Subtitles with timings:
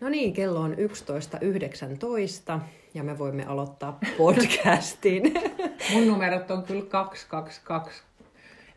[0.00, 2.60] No niin, kello on 11.19
[2.94, 5.34] ja me voimme aloittaa podcastin.
[5.92, 8.02] Mun numerot on kyllä 222,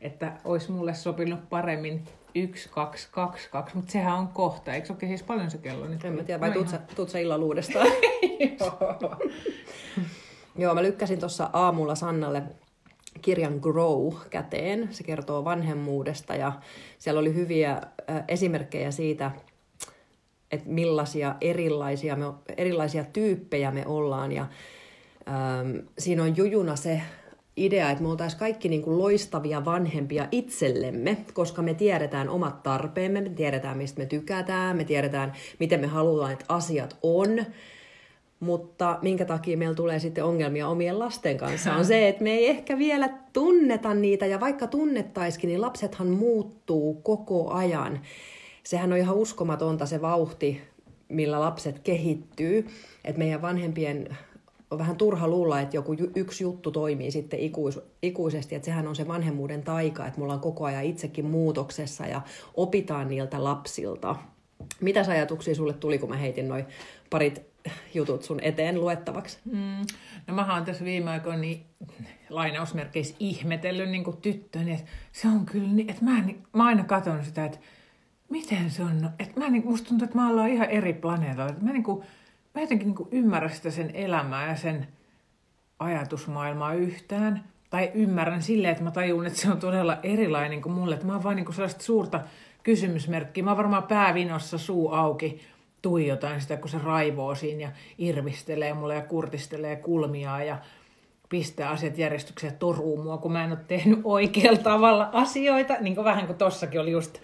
[0.01, 2.03] että olisi mulle sopinut paremmin
[2.33, 4.73] 1222, mutta sehän on kohta.
[4.73, 6.05] Eikö se siis paljon se kello nyt?
[6.05, 7.87] En mä tiedä, vai No tuut sä, tuut sä illalla uudestaan?
[8.59, 9.15] Joo.
[10.57, 12.43] Joo, mä lykkäsin tuossa aamulla Sannalle
[13.21, 14.87] kirjan Grow käteen.
[14.91, 16.51] Se kertoo vanhemmuudesta ja
[16.97, 19.31] siellä oli hyviä äh, esimerkkejä siitä,
[20.51, 22.25] että millaisia erilaisia, me,
[22.57, 24.31] erilaisia tyyppejä me ollaan.
[24.31, 24.47] Ja
[25.27, 27.01] ähm, siinä on jujuna se
[27.57, 33.21] idea, että me oltaisiin kaikki niin kuin loistavia vanhempia itsellemme, koska me tiedetään omat tarpeemme,
[33.21, 37.45] me tiedetään mistä me tykätään, me tiedetään miten me halutaan, että asiat on.
[38.39, 42.49] Mutta minkä takia meillä tulee sitten ongelmia omien lasten kanssa on se, että me ei
[42.49, 47.99] ehkä vielä tunneta niitä ja vaikka tunnettaisikin, niin lapsethan muuttuu koko ajan.
[48.69, 50.61] Sehän on ihan uskomatonta se vauhti,
[51.07, 52.67] millä lapset kehittyy.
[53.05, 54.17] Että meidän vanhempien
[54.71, 58.95] on vähän turha luulla, että joku yksi juttu toimii sitten ikuis- ikuisesti, että sehän on
[58.95, 62.21] se vanhemmuuden taika, että me ollaan koko ajan itsekin muutoksessa ja
[62.53, 64.15] opitaan niiltä lapsilta.
[64.81, 66.65] Mitä ajatuksia sulle tuli, kun mä heitin noin
[67.09, 67.41] parit
[67.93, 69.37] jutut sun eteen luettavaksi?
[69.45, 69.85] Mm.
[70.27, 71.65] No mä oon tässä viime aikoina niin,
[72.29, 77.25] lainausmerkeissä ihmetellyt niin tyttöni, että se on kyllä niin, että mä, en, mä aina katson
[77.25, 77.57] sitä, että
[78.29, 81.53] miten se on, että mä niin, musta tuntuu, että mä ollaan ihan eri planeetalla.
[81.61, 82.03] Mä, niin kuin,
[82.55, 84.87] mä jotenkin niin ymmärrän sitä sen elämää ja sen
[85.79, 87.43] ajatusmaailmaa yhtään.
[87.69, 90.95] Tai ymmärrän silleen, että mä tajun, että se on todella erilainen kuin mulle.
[90.95, 92.21] Että mä oon vaan niin sellaista suurta
[92.63, 93.43] kysymysmerkkiä.
[93.43, 95.41] Mä oon varmaan päävinossa suu auki
[95.81, 100.57] tuijotan sitä, kun se raivoo siinä ja irvistelee mulle ja kurtistelee kulmia ja
[101.29, 105.73] pistää asiat järjestykseen ja toruu mua, kun mä en ole tehnyt oikealla tavalla asioita.
[105.79, 107.17] Niin kuin vähän kuin tossakin oli just,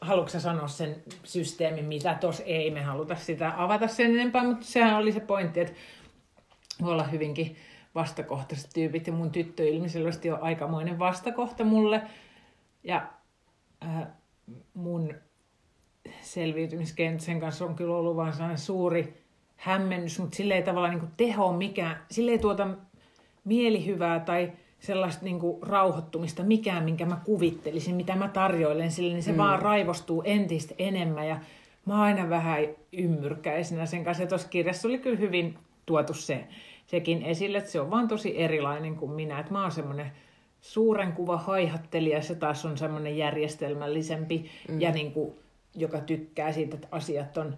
[0.00, 4.66] haluatko sä sanoa sen systeemin, mitä tos ei, me haluta sitä avata sen enempää, mutta
[4.66, 5.74] sehän oli se pointti, että
[6.82, 7.56] voi olla hyvinkin
[7.94, 12.02] vastakohtaiset tyypit ja mun tyttö ilmiselvästi on aikamoinen vastakohta mulle.
[12.84, 13.08] Ja
[13.84, 14.06] äh,
[14.74, 15.14] mun
[16.20, 19.24] selviytymiskenttä sen kanssa on kyllä ollut vaan sellainen suuri
[19.56, 22.68] hämmennys, mutta sille ei tavallaan niin teho mikään, sille ei tuota
[23.44, 29.22] mielihyvää tai sellaista niin kuin rauhoittumista mikään, minkä mä kuvittelisin, mitä mä tarjoilen sille, niin
[29.22, 29.38] se mm.
[29.38, 31.38] vaan raivostuu entistä enemmän ja
[31.86, 32.58] mä oon aina vähän
[32.92, 34.22] ymmyrkäisenä sen kanssa.
[34.22, 36.44] Ja tuossa kirjassa oli kyllä hyvin tuotu se,
[36.86, 39.38] sekin esille, että se on vaan tosi erilainen kuin minä.
[39.38, 40.12] Että mä oon semmoinen
[40.60, 44.80] suuren kuva haihattelija, se taas on semmoinen järjestelmällisempi mm.
[44.80, 45.34] ja niin kuin,
[45.74, 47.56] joka tykkää siitä, että asiat on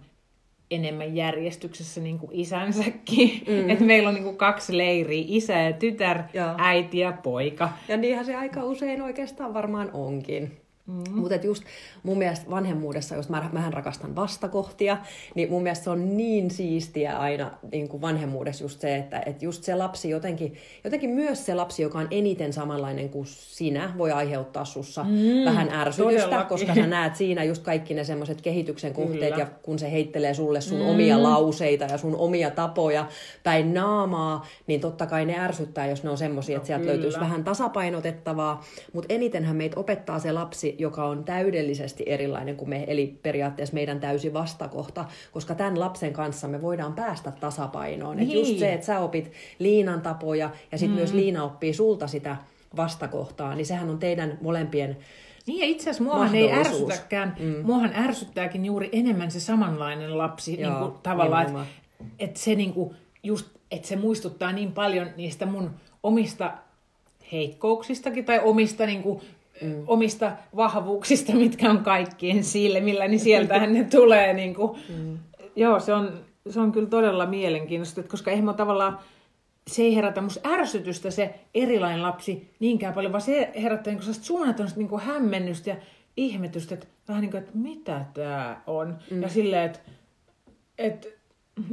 [0.71, 3.41] enemmän järjestyksessä niin kuin isänsäkin.
[3.47, 3.69] Mm.
[3.69, 6.55] Että meillä on niin kuin kaksi leiriä, isä ja tytär, Joo.
[6.57, 7.69] äiti ja poika.
[7.87, 10.61] Ja niinhän se aika usein oikeastaan varmaan onkin.
[10.87, 11.19] Mm.
[11.19, 11.63] Mutta just
[12.03, 14.97] mun mielestä vanhemmuudessa, jos mä, mähän rakastan vastakohtia,
[15.35, 19.45] niin mun mielestä se on niin siistiä aina niin kuin vanhemmuudessa just se, että, että
[19.45, 20.53] just se lapsi jotenkin,
[20.83, 25.69] jotenkin myös se lapsi, joka on eniten samanlainen kuin sinä, voi aiheuttaa sussa mm, vähän
[25.69, 26.47] ärsytystä, todellakin.
[26.47, 29.37] koska sä näet siinä just kaikki ne semmoiset kehityksen kohteet, Kyllä.
[29.37, 30.87] ja kun se heittelee sulle sun mm.
[30.87, 33.07] omia lauseita ja sun omia tapoja
[33.43, 36.93] päin naamaa, niin totta kai ne ärsyttää, jos ne on semmoisia, että sieltä kyllä.
[36.93, 38.63] löytyisi vähän tasapainotettavaa,
[38.93, 43.99] mutta enitenhän meitä opettaa se lapsi, joka on täydellisesti erilainen kuin me, eli periaatteessa meidän
[43.99, 48.17] täysi vastakohta, koska tämän lapsen kanssa me voidaan päästä tasapainoon.
[48.17, 48.29] Niin.
[48.29, 48.59] Et just Niin.
[48.59, 50.99] se, että sä opit Liinan tapoja ja sitten mm.
[50.99, 52.35] myös Liina oppii sulta sitä
[52.75, 54.97] vastakohtaa, niin sehän on teidän molempien
[55.45, 57.55] Niin ja itse asiassa muahan ei ärsytäkään, mm.
[57.63, 61.65] muahan ärsyttääkin juuri enemmän se samanlainen lapsi Joo, niin kuin, tavallaan, että
[62.19, 65.69] et se niin kuin, just, että se muistuttaa niin paljon niistä mun
[66.03, 66.51] omista
[67.31, 69.21] heikkouksistakin tai omista niin kuin,
[69.61, 69.83] mm.
[69.87, 74.33] omista vahvuuksista, mitkä on kaikkien silmillä, niin sieltähän ne tulee.
[74.33, 74.79] Niin kuin.
[74.97, 75.17] Mm.
[75.55, 76.13] Joo, se on,
[76.49, 78.99] se on kyllä todella mielenkiintoista, että koska eihän mä tavallaan,
[79.67, 84.73] se ei herätä musta ärsytystä se erilainen lapsi niinkään paljon, vaan se herättää niin suunnatonta
[84.75, 85.75] niin hämmennystä ja
[86.17, 88.97] ihmetystä, että vähän niin kuin, että mitä tämä on.
[89.11, 89.21] Mm.
[89.21, 89.79] Ja silleen, että,
[90.77, 91.07] että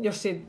[0.01, 0.47] jos siitä,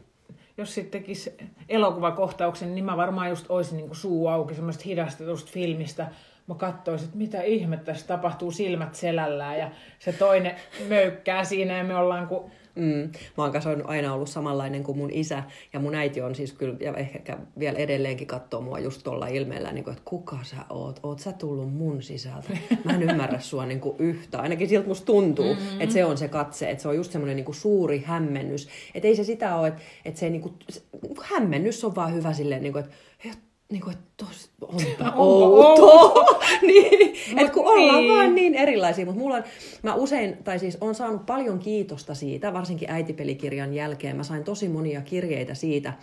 [0.58, 1.34] jos siitä tekisi
[1.70, 6.08] elokuvakohtauksen, niin mä varmaan just olisin niin suu auki semmoista hidastetusta filmistä.
[6.50, 10.56] Mä katsoisin, että mitä ihmettä tässä tapahtuu silmät selällään ja se toinen
[10.88, 13.12] möykkää siinä ja me ollaan kuin Mm.
[13.38, 15.44] Mä oon kanssa aina ollut samanlainen kuin mun isä.
[15.74, 19.72] Ja mun äiti on siis kyllä, ja ehkä vielä edelleenkin katsoo mua just tuolla ilmeellä,
[19.72, 21.00] niin kuin, että kuka sä oot?
[21.04, 22.58] Oot sä tullut mun sisältä?
[22.84, 24.40] Mä en ymmärrä sua niin kuin yhtä.
[24.40, 25.82] Ainakin siltä musta tuntuu, mm-hmm.
[25.82, 26.70] että se on se katse.
[26.70, 28.70] Että se on just semmoinen niin kuin suuri hämmennys.
[28.96, 30.82] Että ei se sitä ole, että, että se, niin kuin, se
[31.22, 32.96] hämmennys on vaan hyvä silleen, niin kuin, että
[33.72, 36.40] niin kuin, että tos, onpa outoa.
[36.68, 38.14] niin, et kun ollaan niin.
[38.14, 39.06] vaan niin erilaisia.
[39.06, 39.44] Mutta mulla on,
[39.84, 44.18] mä usein, tai siis on saanut paljon kiitosta siitä, varsinkin äitipelikirjan jälkeen.
[44.18, 45.94] Mä sain tosi monia kirjeitä siitä,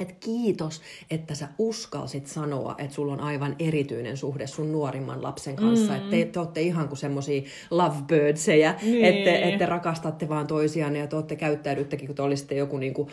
[0.00, 0.80] että kiitos,
[1.10, 5.92] että sä uskalsit sanoa, että sulla on aivan erityinen suhde sun nuorimman lapsen kanssa.
[5.92, 5.98] Mm.
[5.98, 9.04] Että te, te olette ihan kuin semmosia lovebirdseja, niin.
[9.04, 13.08] että, että rakastatte vaan toisiaan ja te olette käyttäydyttekin, kun te olisitte joku niinku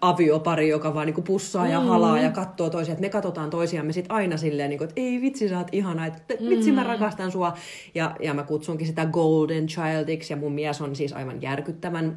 [0.00, 1.70] aviopari, joka vaan niinku pussaa mm.
[1.70, 2.94] ja halaa ja katsoo toisiaan.
[2.94, 6.34] Että me katsotaan toisiamme sit aina silleen, niinku, että ei vitsi, sä oot ihana, että
[6.48, 6.86] vitsi mä mm.
[6.86, 7.54] rakastan sua.
[7.94, 12.14] Ja, ja mä kutsunkin sitä golden childiksi ja mun mies on siis aivan järkyttävän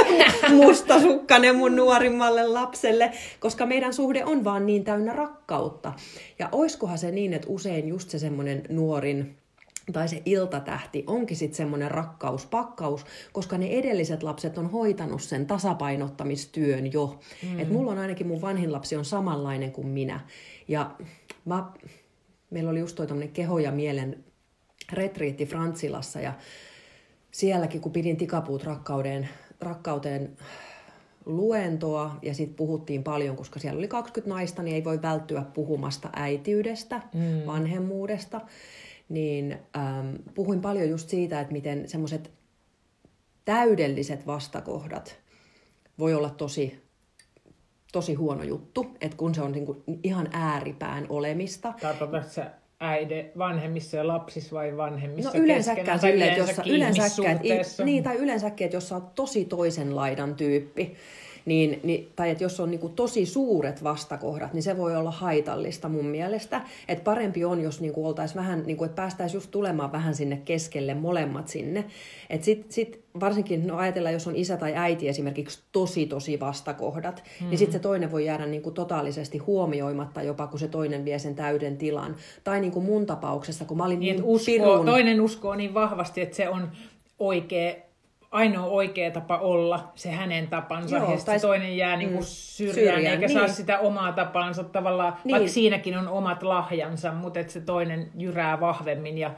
[0.62, 5.92] mustasukkainen mun nuorimmalle lapselle, koska meidän suhde on vaan niin täynnä rakkautta.
[6.38, 9.36] Ja oiskohan se niin, että usein just se semmoinen nuorin
[9.92, 16.92] tai se iltatähti onkin sitten semmoinen rakkauspakkaus, koska ne edelliset lapset on hoitanut sen tasapainottamistyön
[16.92, 17.20] jo.
[17.42, 17.60] Mm.
[17.60, 20.20] Et mulla on ainakin mun vanhin lapsi on samanlainen kuin minä.
[20.68, 20.90] Ja
[21.44, 21.72] mä,
[22.50, 24.24] meillä oli just toi keho ja mielen
[24.92, 26.32] retriitti Frantsilassa ja
[27.30, 29.28] sielläkin kun pidin tikapuut rakkauden,
[29.60, 30.36] rakkauteen
[31.26, 36.10] luentoa ja sitten puhuttiin paljon, koska siellä oli 20 naista, niin ei voi välttyä puhumasta
[36.12, 37.46] äitiydestä, mm.
[37.46, 38.40] vanhemmuudesta.
[39.08, 42.30] Niin ähm, puhuin paljon just siitä, että miten semmoiset
[43.44, 45.20] täydelliset vastakohdat
[45.98, 46.82] voi olla tosi,
[47.92, 51.74] tosi huono juttu, että kun se on niinku ihan ääripään olemista.
[51.80, 52.50] Tarkoitatko sä
[52.80, 57.40] äide vanhemmissa ja lapsissa vai vanhemmissa No yleensäkään silleen, että jossa, yleensäkään,
[57.84, 60.96] niin, tai yleensäkin, että jos sä oot tosi toisen laidan tyyppi,
[61.44, 65.10] niin, niin, tai että jos on niin kuin tosi suuret vastakohdat, niin se voi olla
[65.10, 66.60] haitallista mun mielestä.
[66.88, 70.14] Että parempi on, jos niin kuin oltaisiin vähän, niin kuin, että päästäisiin just tulemaan vähän
[70.14, 71.84] sinne keskelle, molemmat sinne.
[72.30, 77.22] Että sit, sit varsinkin, no ajatellaan, jos on isä tai äiti esimerkiksi tosi tosi vastakohdat,
[77.40, 77.48] mm.
[77.48, 81.18] niin sitten se toinen voi jäädä niin kuin totaalisesti huomioimatta jopa, kun se toinen vie
[81.18, 82.16] sen täyden tilan.
[82.44, 84.86] Tai niin kuin mun tapauksessa, kun mä olin niin, niin uskoo, pirun...
[84.86, 86.68] Toinen uskoo niin vahvasti, että se on
[87.18, 87.89] oikea
[88.30, 91.38] ainoa oikea tapa olla se hänen tapansa, Joo, ja tai...
[91.38, 93.38] se toinen jää niinku mm, syrjään, syrjään, eikä niin.
[93.38, 95.32] saa sitä omaa tapansa tavallaan, niin.
[95.32, 99.18] vaikka siinäkin on omat lahjansa, mutta että se toinen jyrää vahvemmin.
[99.18, 99.34] Ja...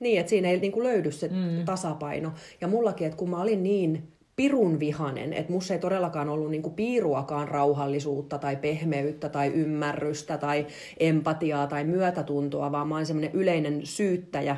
[0.00, 1.64] Niin, että siinä ei niinku löydy se mm.
[1.64, 2.32] tasapaino.
[2.60, 6.70] Ja mullakin, että kun mä olin niin pirun vihanen, että musta ei todellakaan ollut niinku
[6.70, 10.66] piiruakaan rauhallisuutta tai pehmeyttä tai ymmärrystä tai
[11.00, 14.56] empatiaa tai myötätuntoa, vaan mä olin semmoinen yleinen syyttäjä,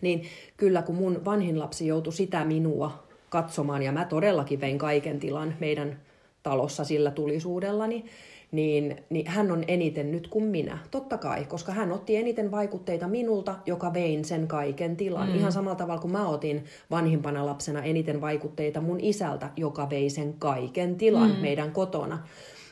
[0.00, 0.22] niin
[0.56, 5.54] kyllä kun mun vanhin lapsi joutui sitä minua katsomaan, ja mä todellakin vein kaiken tilan
[5.60, 6.00] meidän
[6.42, 8.04] talossa sillä tulisuudellani,
[8.52, 10.78] niin, niin hän on eniten nyt kuin minä.
[10.90, 15.28] Totta kai, koska hän otti eniten vaikutteita minulta, joka vein sen kaiken tilan.
[15.28, 15.34] Mm.
[15.34, 20.34] Ihan samalla tavalla kuin mä otin vanhimpana lapsena eniten vaikutteita mun isältä, joka vei sen
[20.38, 21.36] kaiken tilan mm.
[21.36, 22.18] meidän kotona.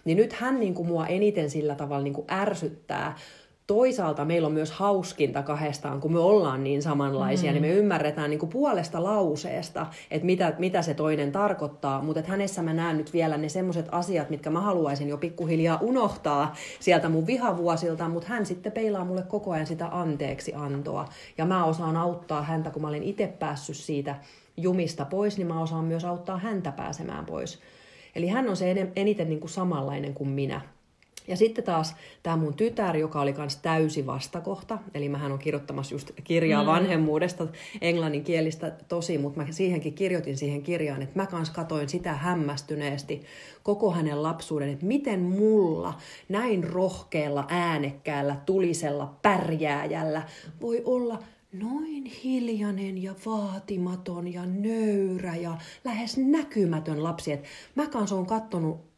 [0.04, 3.16] Niin nyt hän niin kuin mua eniten sillä tavalla niin kuin ärsyttää,
[3.66, 7.54] toisaalta meillä on myös hauskinta kahdestaan, kun me ollaan niin samanlaisia, mm.
[7.54, 12.30] niin me ymmärretään niin kuin puolesta lauseesta, että mitä, mitä se toinen tarkoittaa, mutta että
[12.30, 17.08] hänessä mä näen nyt vielä ne semmoiset asiat, mitkä mä haluaisin jo pikkuhiljaa unohtaa sieltä
[17.08, 21.08] mun vihavuosilta, mutta hän sitten peilaa mulle koko ajan sitä anteeksi antoa.
[21.38, 24.14] Ja mä osaan auttaa häntä, kun mä olen itse päässyt siitä
[24.56, 27.60] jumista pois, niin mä osaan myös auttaa häntä pääsemään pois.
[28.14, 30.75] Eli hän on se eniten niin kuin samanlainen kuin minä.
[31.28, 35.94] Ja sitten taas tämä mun tytär, joka oli myös täysi vastakohta, eli mähän on kirjoittamassa
[35.94, 36.66] just kirjaa mm.
[36.66, 37.46] vanhemmuudesta,
[37.80, 43.22] englanninkielistä tosi, mutta mä siihenkin kirjoitin siihen kirjaan, että mä kans katoin sitä hämmästyneesti
[43.62, 45.94] koko hänen lapsuuden, että miten mulla
[46.28, 50.22] näin rohkealla, äänekkäällä, tulisella pärjääjällä
[50.60, 51.18] voi olla
[51.52, 57.32] noin hiljainen ja vaatimaton ja nöyrä ja lähes näkymätön lapsi.
[57.32, 58.95] Et mä kanssa oon kattonut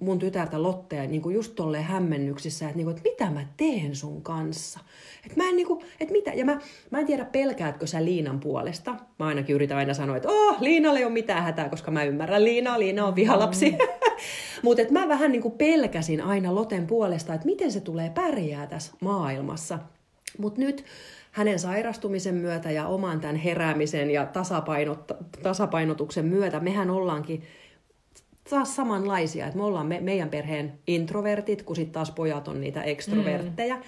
[0.00, 3.96] mun tytärtä Lottea niin kuin just tolleen hämmennyksissä, että, niin kuin, että mitä mä teen
[3.96, 4.80] sun kanssa.
[5.26, 6.58] Että mä en niin kuin, että mitä, ja mä,
[6.90, 8.94] mä en tiedä pelkäätkö sä Liinan puolesta.
[9.18, 12.44] Mä ainakin yritän aina sanoa, että oh, Liinalle ei ole mitään hätää, koska mä ymmärrän
[12.44, 13.70] Liinaa, Liina on vihalapsi.
[13.70, 13.78] Mm.
[14.62, 18.92] Mutta mä vähän niin kuin pelkäsin aina Loten puolesta, että miten se tulee pärjää tässä
[19.00, 19.78] maailmassa.
[20.38, 20.84] Mutta nyt
[21.32, 24.28] hänen sairastumisen myötä ja oman tämän heräämisen ja
[25.42, 27.42] tasapainotuksen myötä mehän ollaankin
[28.50, 32.82] taas samanlaisia, että me ollaan me, meidän perheen introvertit, kun sitten taas pojat on niitä
[32.82, 33.76] ekstrovertteja.
[33.76, 33.82] Mm.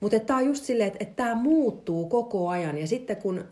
[0.00, 3.44] Mutta tämä on just silleen, että, että tämä muuttuu koko ajan ja sitten kun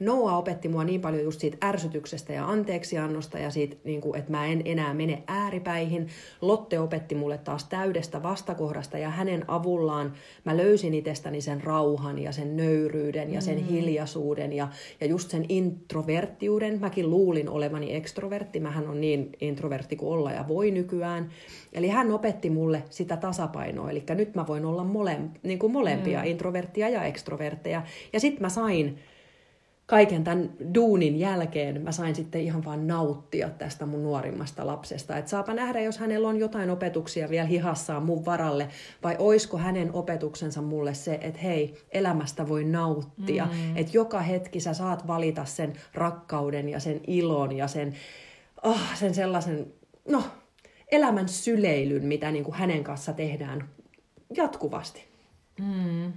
[0.00, 4.30] Noa opetti mua niin paljon just siitä ärsytyksestä ja anteeksiannosta ja siitä, niin kuin, että
[4.30, 6.08] mä en enää mene ääripäihin.
[6.40, 10.12] Lotte opetti mulle taas täydestä vastakohdasta ja hänen avullaan
[10.44, 13.64] mä löysin itsestäni sen rauhan ja sen nöyryyden ja sen mm.
[13.64, 14.68] hiljaisuuden ja,
[15.00, 16.80] ja just sen introverttiuden.
[16.80, 21.30] Mäkin luulin olevani ekstrovertti, mähän on niin introvertti kuin olla ja voi nykyään.
[21.72, 26.20] Eli hän opetti mulle sitä tasapainoa, eli nyt mä voin olla mole, niin kuin molempia,
[26.20, 26.26] mm.
[26.26, 27.82] introverttia ja ekstrovertteja.
[28.12, 28.98] Ja sitten mä sain
[29.86, 35.16] kaiken tämän duunin jälkeen mä sain sitten ihan vaan nauttia tästä mun nuorimmasta lapsesta.
[35.18, 38.68] Että saapa nähdä, jos hänellä on jotain opetuksia vielä hihassaan mun varalle,
[39.02, 43.44] vai oisko hänen opetuksensa mulle se, että hei, elämästä voi nauttia.
[43.44, 43.76] Mm.
[43.76, 47.94] Että joka hetki sä saat valita sen rakkauden ja sen ilon ja sen,
[48.62, 49.66] oh, sen sellaisen,
[50.08, 50.24] no,
[50.90, 53.68] elämän syleilyn, mitä niin kuin hänen kanssa tehdään
[54.36, 55.04] jatkuvasti.
[55.60, 56.12] Mm.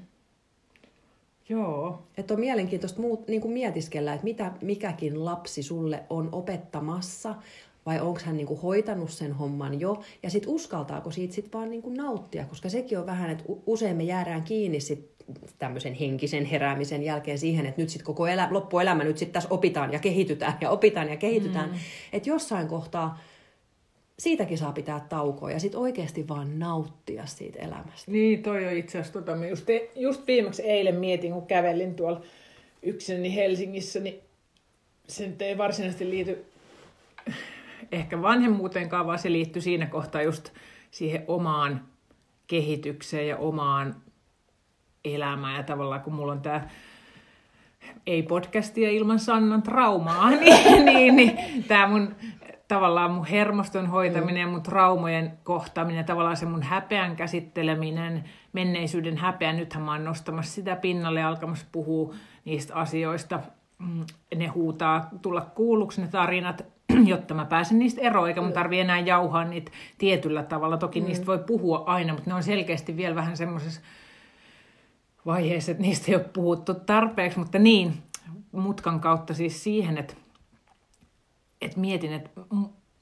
[1.49, 2.03] Joo.
[2.17, 7.35] Että on mielenkiintoista muut, niin kuin mietiskellä, että mitä mikäkin lapsi sulle on opettamassa,
[7.85, 11.69] vai onko hän niin kuin hoitanut sen homman jo, ja sitten uskaltaako siitä sitten vaan
[11.69, 15.17] niin kuin nauttia, koska sekin on vähän, että usein me jäädään kiinni sit
[15.59, 19.93] tämmöisen henkisen heräämisen jälkeen siihen, että nyt sitten koko elä, loppuelämä nyt sitten tässä opitaan
[19.93, 21.75] ja kehitytään ja opitaan ja kehitytään, mm.
[22.13, 23.19] että jossain kohtaa
[24.19, 28.11] siitäkin saa pitää taukoa ja sitten oikeasti vaan nauttia siitä elämästä.
[28.11, 32.21] Niin, toi on itse asiassa, tota, just, just viimeksi eilen mietin, kun kävelin tuolla
[32.83, 34.19] yksinäni Helsingissä, niin
[35.07, 36.45] se nyt ei varsinaisesti liity
[37.91, 40.49] ehkä vanhemmuuteenkaan, vaan se liittyy siinä kohtaa just
[40.91, 41.81] siihen omaan
[42.47, 43.95] kehitykseen ja omaan
[45.05, 45.55] elämään.
[45.55, 46.69] Ja tavallaan kun mulla on tämä
[48.07, 52.15] ei podcastia ilman Sannan traumaa, niin, niin, niin tämä mun
[52.67, 59.53] tavallaan mun hermoston hoitaminen ja mun traumojen kohtaaminen, tavallaan se mun häpeän käsitteleminen, menneisyyden häpeä,
[59.53, 62.13] nythän mä oon nostamassa sitä pinnalle ja alkamassa puhua
[62.45, 63.39] niistä asioista.
[63.79, 64.05] Mm,
[64.35, 66.65] ne huutaa tulla kuulluksi ne tarinat,
[67.05, 70.77] jotta mä pääsen niistä eroon, eikä mun tarvi enää jauhaa niitä tietyllä tavalla.
[70.77, 71.07] Toki mm.
[71.07, 73.81] niistä voi puhua aina, mutta ne on selkeästi vielä vähän semmoisessa
[75.25, 77.93] vaiheessa, että niistä ei ole puhuttu tarpeeksi, mutta niin,
[78.51, 80.13] mutkan kautta siis siihen, että
[81.61, 82.29] että mietin, että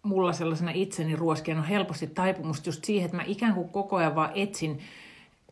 [0.04, 4.16] mulla sellaisena itseni ruoskijana on helposti taipumusta just siihen, että mä ikään kuin koko ajan
[4.16, 4.80] vaan etsin,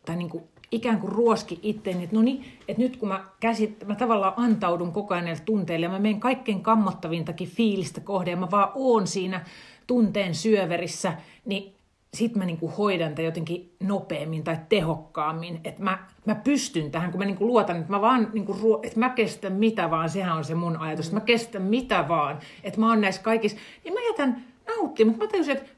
[0.06, 3.86] tai niin kuin ikään kuin ruoski itteeni, että no niin, että nyt kun mä, käsit,
[3.86, 8.36] mä tavallaan antaudun koko ajan näille tunteille ja mä menen kaikkein kammottavintakin fiilistä kohde ja
[8.36, 9.44] mä vaan oon siinä
[9.86, 11.12] tunteen syöverissä,
[11.44, 11.73] niin
[12.14, 15.60] sit mä niinku hoidan tätä jotenkin nopeammin tai tehokkaammin.
[15.64, 19.08] Että mä, mä pystyn tähän, kun mä niinku luotan, että mä vaan niinku, että mä
[19.08, 22.88] kestän mitä vaan, sehän on se mun ajatus, että mä kestän mitä vaan, että mä
[22.88, 25.12] oon näissä kaikissa, niin mä jätän nauttimaan.
[25.12, 25.70] Mutta mä tajusin, että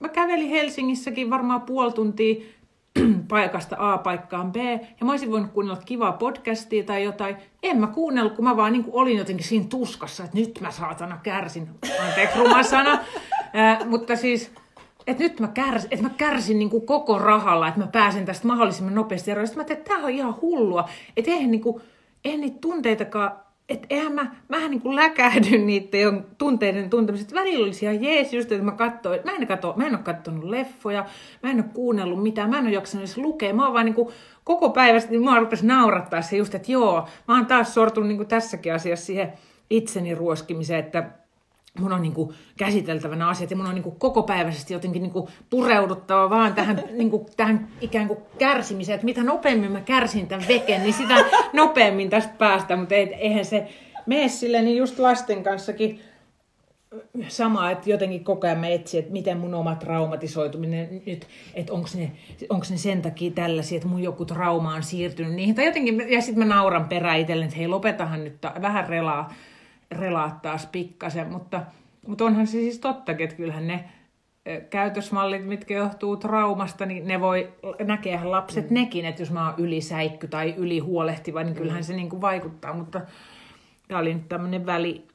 [0.00, 2.34] mä kävelin Helsingissäkin varmaan puoli tuntia
[3.28, 4.56] paikasta A paikkaan B,
[5.00, 7.36] ja mä olisin voinut kuunnella kivaa podcastia tai jotain.
[7.62, 11.18] En mä kuunnellut, kun mä vaan niin olin jotenkin siinä tuskassa, että nyt mä saatana
[11.22, 11.68] kärsin.
[12.06, 12.98] Anteeksi ruma sana.
[13.56, 14.52] Äh, mutta siis
[15.06, 18.46] että nyt mä, kärs, että mä kärsin niin kuin koko rahalla, että mä pääsen tästä
[18.46, 19.46] mahdollisimman nopeasti eroon.
[19.46, 20.88] Sitten mä ajattelin, että tämä on ihan hullua.
[21.16, 21.82] Että eihän, niin kuin,
[22.24, 23.32] eihän niitä tunteitakaan,
[23.68, 27.34] että eihän mä, mähän niin kuin läkähdyn niiden tunteiden tuntemiset.
[27.34, 30.44] Välillä olisi ihan jees just, että mä katsoin, mä en, katso, mä en ole katsonut
[30.44, 31.04] leffoja,
[31.42, 33.54] mä en ole kuunnellut mitään, mä en ole jaksanut edes lukea.
[33.54, 34.08] Mä oon vaan niin kuin,
[34.44, 38.16] koko päivästä, niin mua rupesi naurattaa se just, että joo, mä oon taas sortunut niin
[38.16, 39.32] kuin tässäkin asiassa siihen
[39.70, 41.21] itseni ruoskimiseen, että
[41.80, 45.12] mun on niin kuin käsiteltävänä asiat ja mun on niin kuin koko päiväisesti jotenkin niin
[45.12, 50.28] kuin pureuduttava vaan tähän, niin kuin, tähän ikään kuin kärsimiseen, että mitä nopeammin mä kärsin
[50.28, 51.14] tämän veken, niin sitä
[51.52, 53.68] nopeammin tästä päästä, mutta eihän se
[54.06, 56.00] mene sille, niin just lasten kanssakin
[57.28, 61.88] sama, että jotenkin koko ajan mä etsin, että miten mun oma traumatisoituminen nyt, että onko
[61.94, 62.12] ne,
[62.48, 66.20] onko ne sen takia tällaisia, että mun joku trauma on siirtynyt niihin, tai jotenkin, ja
[66.20, 69.34] sitten mä nauran perään itselleni, että hei lopetahan nyt, vähän relaa,
[69.92, 71.62] relaat taas pikkasen, mutta,
[72.06, 73.84] mutta onhan se siis tottakin, että kyllähän ne
[74.70, 77.52] käytösmallit, mitkä johtuu traumasta, niin ne voi
[77.84, 78.74] näkeä lapset mm.
[78.74, 81.84] nekin, että jos mä oon ylisäikky tai ylihuolehtiva, niin kyllähän mm.
[81.84, 83.00] se niin kuin vaikuttaa, mutta
[83.88, 85.06] tämä oli nyt tämmöinen väli,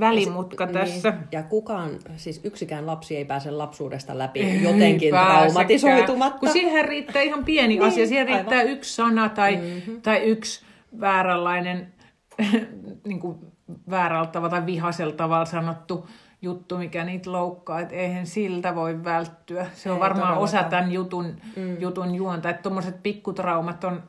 [0.00, 1.10] välimutka ja tässä.
[1.10, 6.38] Niin, ja kukaan, siis yksikään lapsi ei pääse lapsuudesta läpi jotenkin traumatisoitumatta.
[6.38, 8.72] Kun siihen riittää ihan pieni niin, asia, siihen riittää aivan.
[8.72, 10.02] yksi sana tai, mm-hmm.
[10.02, 10.64] tai yksi
[11.00, 11.92] vääränlainen
[13.06, 13.51] niin kuin
[13.90, 16.08] väärällä tavalla tai vihaisella tavalla sanottu
[16.42, 19.66] juttu, mikä niitä loukkaa, että eihän siltä voi välttyä.
[19.74, 21.80] Se on Ei varmaan osa tämän jutun, mm.
[21.80, 24.02] jutun juonta, että tuommoiset pikkutraumat on,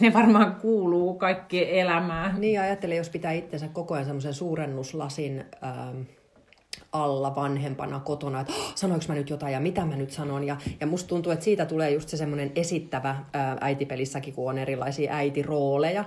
[0.00, 2.40] ne varmaan kuuluu kaikkien elämään.
[2.40, 6.00] Niin ajattelin, jos pitää itsensä koko ajan semmoisen suurennuslasin ähm,
[6.92, 10.44] alla vanhempana kotona, että oh, sanoinko mä nyt jotain ja mitä mä nyt sanon.
[10.44, 14.58] Ja, ja musta tuntuu, että siitä tulee just se semmoinen esittävä ää, äitipelissäkin, kun on
[14.58, 16.04] erilaisia äitirooleja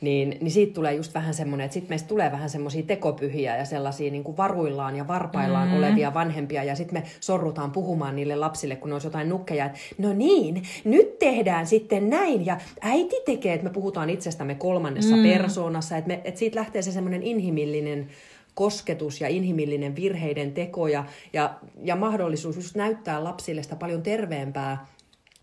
[0.00, 3.64] niin, niin siitä tulee just vähän semmoinen, että sitten meistä tulee vähän semmoisia tekopyhiä ja
[3.64, 5.76] sellaisia niin kuin varuillaan ja varpaillaan mm.
[5.76, 9.78] olevia vanhempia ja sitten me sorrutaan puhumaan niille lapsille, kun ne olisi jotain nukkeja, että
[9.98, 15.22] no niin, nyt tehdään sitten näin ja äiti tekee, että me puhutaan itsestämme kolmannessa mm.
[15.22, 18.08] persoonassa, että, me, että siitä lähtee se semmoinen inhimillinen
[18.54, 24.86] kosketus ja inhimillinen virheiden teko ja, ja, ja mahdollisuus just näyttää lapsille sitä paljon terveempää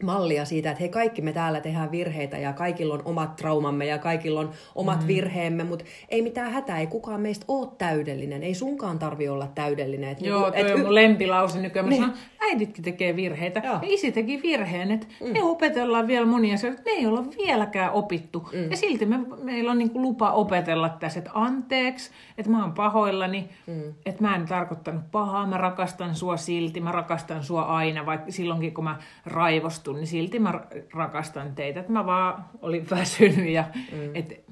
[0.03, 3.97] mallia siitä, että hei kaikki me täällä tehdään virheitä ja kaikilla on omat traumamme ja
[3.97, 5.07] kaikilla on omat mm.
[5.07, 10.09] virheemme, mutta ei mitään hätää, ei kukaan meistä ole täydellinen, ei sunkaan tarvi olla täydellinen.
[10.09, 11.89] Et Joo, niinku, toi et, on mun lempilause nykyään.
[11.89, 12.01] Niin.
[12.01, 13.73] Sanon, äiditkin tekee virheitä Joo.
[13.73, 15.27] ja isi teki virheen, että mm.
[15.27, 18.49] me opetellaan vielä monia asioita, me ei olla vieläkään opittu.
[18.53, 18.71] Mm.
[18.71, 23.49] Ja silti me, meillä on niinku lupa opetella tässä, että anteeksi, että mä oon pahoillani,
[23.67, 23.93] mm.
[24.05, 28.73] että mä en tarkoittanut pahaa, mä rakastan sua silti, mä rakastan sua aina, vaikka silloinkin
[28.73, 30.61] kun mä raivostun rakastu, niin silti mä
[30.93, 31.79] rakastan teitä.
[31.79, 34.15] Että mä vaan olin väsynyt ja mm.
[34.15, 34.43] et,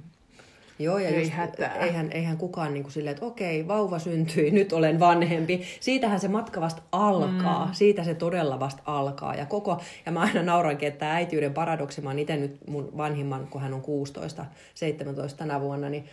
[0.79, 1.33] Joo, ja ei just,
[1.81, 5.61] eihän, eihän kukaan niin kuin silleen, että okei, vauva syntyi, nyt olen vanhempi.
[5.79, 7.65] Siitähän se matka vasta alkaa.
[7.65, 7.73] Mm.
[7.73, 9.35] Siitä se todella vasta alkaa.
[9.35, 12.97] Ja, koko, ja mä aina naurankin, että tämä äitiyden paradoksi, mä oon itse nyt mun
[12.97, 16.05] vanhimman, kun hän on 16, 17 tänä vuonna, niin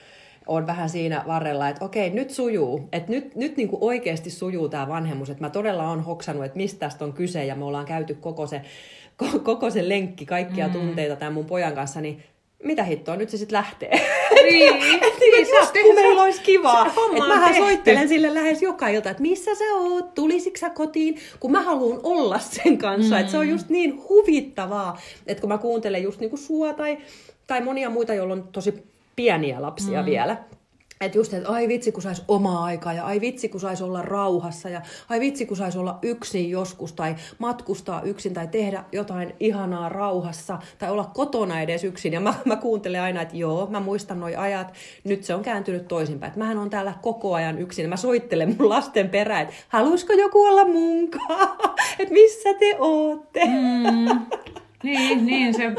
[0.48, 4.68] on vähän siinä varrella, että okei, nyt sujuu, että nyt, nyt niin kuin oikeasti sujuu
[4.68, 7.86] tämä vanhemmuus, että mä todella on hoksannut, että mistä tästä on kyse ja me ollaan
[7.86, 8.62] käyty koko se
[9.42, 10.72] koko se lenkki, kaikkia mm.
[10.72, 12.22] tunteita tämän mun pojan kanssa, niin
[12.64, 13.90] mitä hittoa, nyt se sitten lähtee.
[14.42, 16.86] Niin, niin, niin just kun meillä olisi kivaa.
[16.86, 17.58] Että mähän tehty.
[17.58, 22.00] soittelen sille lähes joka ilta, että missä sä oot, tulisitko sä kotiin, kun mä haluan
[22.02, 23.14] olla sen kanssa.
[23.14, 23.20] Mm.
[23.20, 26.98] Että se on just niin huvittavaa, että kun mä kuuntelen just niinku sua tai,
[27.46, 28.82] tai monia muita, joilla on tosi
[29.16, 30.06] pieniä lapsia mm.
[30.06, 30.36] vielä,
[31.00, 34.02] että just, että ai vitsi, kun saisi omaa aikaa ja ai vitsi, kun saisi olla
[34.02, 39.34] rauhassa ja ai vitsi, kun saisi olla yksin joskus tai matkustaa yksin tai tehdä jotain
[39.40, 42.12] ihanaa rauhassa tai olla kotona edes yksin.
[42.12, 44.74] Ja mä, mä kuuntelen aina, että joo, mä muistan noi ajat,
[45.04, 46.28] nyt se on kääntynyt toisinpäin.
[46.28, 50.42] Että mähän on täällä koko ajan yksin mä soittelen mun lasten perään, että haluaisiko joku
[50.44, 51.48] olla munkaan?
[51.98, 53.44] että missä te ootte?
[53.44, 54.26] Mm.
[54.82, 55.72] Niin, niin se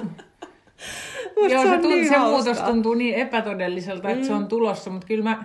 [1.39, 4.13] Musta Joo, se, tunt, niin se muutos tuntuu niin epätodelliselta, mm.
[4.13, 4.47] että se on mm.
[4.47, 5.43] tulossa, mutta kyllä mä,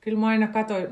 [0.00, 0.88] kyllä mä aina katon,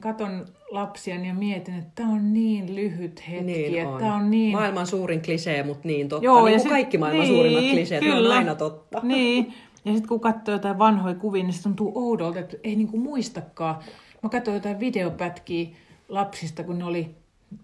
[0.00, 3.44] katon lapsia ja mietin, että tämä on niin lyhyt hetki.
[3.44, 4.12] Niin että on.
[4.12, 4.52] on niin...
[4.52, 6.24] Maailman suurin klisee, mutta niin totta.
[6.24, 8.14] Joo, niin ja sit, kaikki maailman niin, suurimmat kliseet, kyllä.
[8.14, 9.00] ne on aina totta.
[9.10, 12.96] Niin, ja sitten kun katsoo jotain vanhoja kuvia, niin se tuntuu oudolta, että ei niinku
[12.96, 13.76] muistakaan.
[14.22, 15.68] Mä katsoin jotain videopätkiä
[16.08, 17.14] lapsista, kun ne oli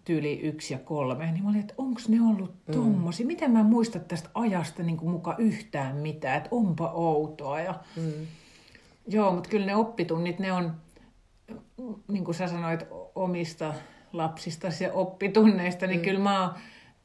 [0.04, 2.74] tyyli yksi ja kolme, niin mä olin, että onko ne ollut mm.
[2.74, 3.26] tommosia?
[3.26, 7.60] Miten mä en muista tästä ajasta niin kuin muka yhtään mitään, että onpa outoa.
[7.60, 7.74] Ja...
[7.96, 8.26] Mm.
[9.08, 10.74] Joo, mutta kyllä ne oppitunnit, ne on,
[12.08, 13.74] niin kuin sä sanoit, omista
[14.12, 16.04] lapsista ja oppitunneista, niin mm.
[16.04, 16.54] kyllä mä,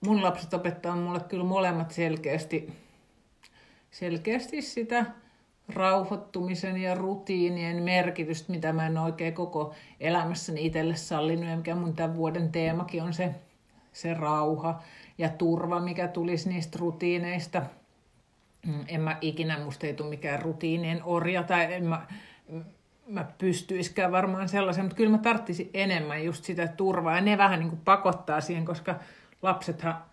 [0.05, 2.73] mun lapset opettaa mulle kyllä molemmat selkeästi,
[3.91, 5.05] selkeästi sitä
[5.69, 11.95] rauhoittumisen ja rutiinien merkitystä, mitä mä en oikein koko elämässäni itselle sallinut, ja mikä mun
[11.95, 13.35] tämän vuoden teemakin on se,
[13.91, 14.81] se rauha
[15.17, 17.61] ja turva, mikä tulisi niistä rutiineista.
[18.67, 22.07] Mm, en mä ikinä, musta ei tule mikään rutiinien orja, tai en mä,
[23.07, 27.59] mä pystyisikään varmaan sellaisen, mutta kyllä mä tarttisin enemmän just sitä turvaa, ja ne vähän
[27.59, 28.95] niin kuin pakottaa siihen, koska
[29.41, 30.03] lapsethan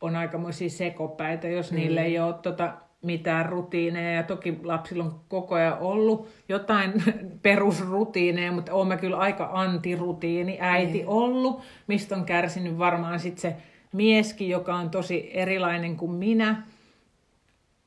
[0.00, 1.76] on aikamoisia sekopäitä, jos mm.
[1.76, 4.12] niille ei ole tota, mitään rutiineja.
[4.12, 6.92] Ja toki lapsilla on koko ajan ollut jotain
[7.42, 11.08] perusrutiineja, mutta olen kyllä aika antirutiini äiti mm.
[11.08, 13.56] ollut, mistä on kärsinyt varmaan sitten se
[13.92, 16.62] mieskin, joka on tosi erilainen kuin minä.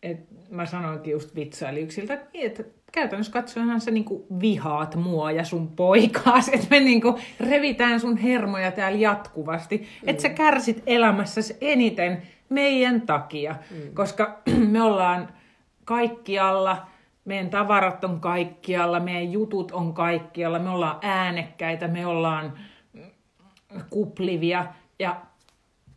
[0.04, 6.50] Et mä sanoinkin just vitsailiyksiltä, että käytännössä katsoenhan sä niinku vihaat mua ja sun poikaas,
[6.50, 10.10] että me niinku revitään sun hermoja täällä jatkuvasti, mm.
[10.10, 13.94] että sä kärsit elämässäsi eniten meidän takia, mm.
[13.94, 15.30] koska me ollaan
[15.86, 16.88] kaikkialla,
[17.26, 22.54] meidän tavarat on kaikkialla, meidän jutut on kaikkialla, me ollaan äänekkäitä, me ollaan
[23.90, 24.66] kuplivia
[25.00, 25.22] ja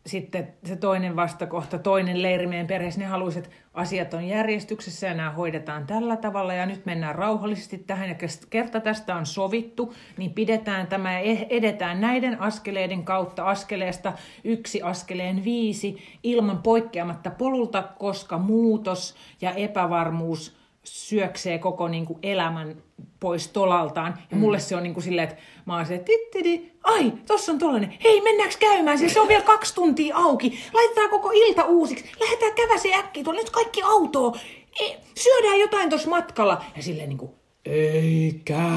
[0.06, 5.14] sitten se toinen vastakohta, toinen leiri meidän perheessä, ne haluaisi, että asiat on järjestyksessä ja
[5.14, 8.14] nämä hoidetaan tällä tavalla ja nyt mennään rauhallisesti tähän ja
[8.50, 14.12] kerta tästä on sovittu, niin pidetään tämä ja e-, edetään näiden askeleiden kautta askeleesta
[14.44, 22.85] yksi askeleen viisi ilman poikkeamatta polulta, koska muutos ja epävarmuus syöksee koko niin kuin elämän
[23.20, 24.14] pois tolaltaan.
[24.30, 24.40] Ja mm.
[24.40, 27.94] mulle se on niin kuin silleen, että mä oon se, tittidi, ai, tossa on tollanen,
[28.04, 32.94] hei mennäänkö käymään, se on vielä kaksi tuntia auki, laitetaan koko ilta uusiksi, lähdetään käväse
[32.94, 34.38] äkkiä, tuolla nyt kaikki autoa,
[34.80, 36.64] e, syödään jotain tuossa matkalla.
[36.76, 37.30] Ja silleen niin kuin,
[37.64, 38.70] eikä,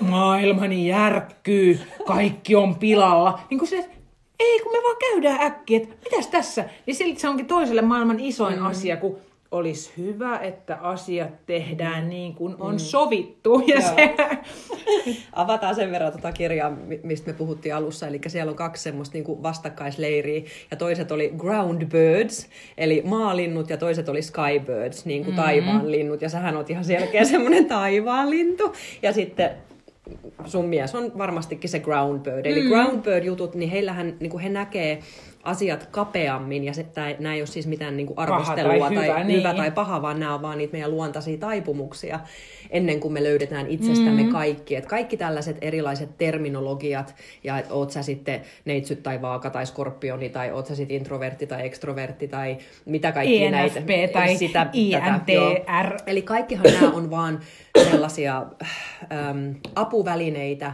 [0.00, 3.40] maailmani järkkyy, kaikki on pilalla.
[3.50, 3.90] Niin kuin se,
[4.40, 6.64] ei kun me vaan käydään äkkiä, että mitäs tässä?
[6.86, 8.66] Ja silti se onkin toiselle maailman isoin mm.
[8.66, 9.18] asia, kun
[9.50, 12.78] olisi hyvä, että asiat tehdään niin kuin on mm.
[12.78, 13.62] sovittu.
[13.66, 13.94] Ja Joo.
[13.94, 14.14] se,
[15.32, 18.06] Avataan sen verran tuota kirjaa, mi- mistä me puhuttiin alussa.
[18.06, 20.42] Eli siellä on kaksi semmoista niin kuin vastakkaisleiriä.
[20.70, 25.44] Ja toiset oli ground birds, eli maalinnut, ja toiset oli sky birds, niin kuin mm-hmm.
[25.44, 26.22] taivaanlinnut.
[26.22, 28.72] Ja sähän oot ihan selkeä semmoinen taivaanlintu.
[29.02, 29.50] Ja sitten
[30.44, 32.46] sun mies on varmastikin se ground bird.
[32.46, 32.68] Eli mm.
[32.68, 34.98] ground bird jutut, niin heillähän niin kuin he näkee
[35.46, 39.12] asiat kapeammin, ja se, tää, nämä ei ole siis mitään niin kuin arvostelua tai hyvä,
[39.12, 39.38] tai, niin.
[39.38, 42.20] hyvä tai paha, vaan nämä on vaan niitä meidän luontaisia taipumuksia,
[42.70, 44.32] ennen kuin me löydetään itsestämme mm.
[44.32, 44.76] kaikki.
[44.76, 50.28] Et kaikki tällaiset erilaiset terminologiat, ja et oot sä sitten neitsyt tai vaaka tai skorpioni,
[50.28, 53.80] tai oot sä sitten introvertti tai ekstrovertti, tai mitä kaikki näitä.
[54.12, 54.36] Tai
[54.72, 55.32] INTR.
[55.32, 55.98] joo.
[56.06, 57.40] Eli kaikkihan nämä on vaan
[57.90, 58.46] sellaisia
[59.12, 60.72] äm, apuvälineitä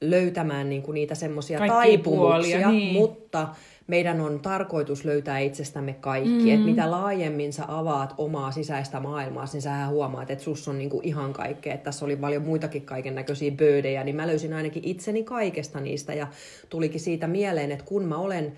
[0.00, 2.92] löytämään niinku niitä semmoisia taipumuksia, puolia, niin.
[2.92, 3.48] mutta
[3.86, 6.30] meidän on tarkoitus löytää itsestämme kaikki.
[6.30, 6.48] Mm.
[6.48, 11.00] Että mitä laajemmin sä avaat omaa sisäistä maailmaa, niin sä huomaat, että sus on niinku
[11.04, 11.74] ihan kaikkea.
[11.74, 16.14] Että tässä oli paljon muitakin kaiken näköisiä böydejä, niin mä löysin ainakin itseni kaikesta niistä.
[16.14, 16.26] Ja
[16.68, 18.52] tulikin siitä mieleen, että kun mä olen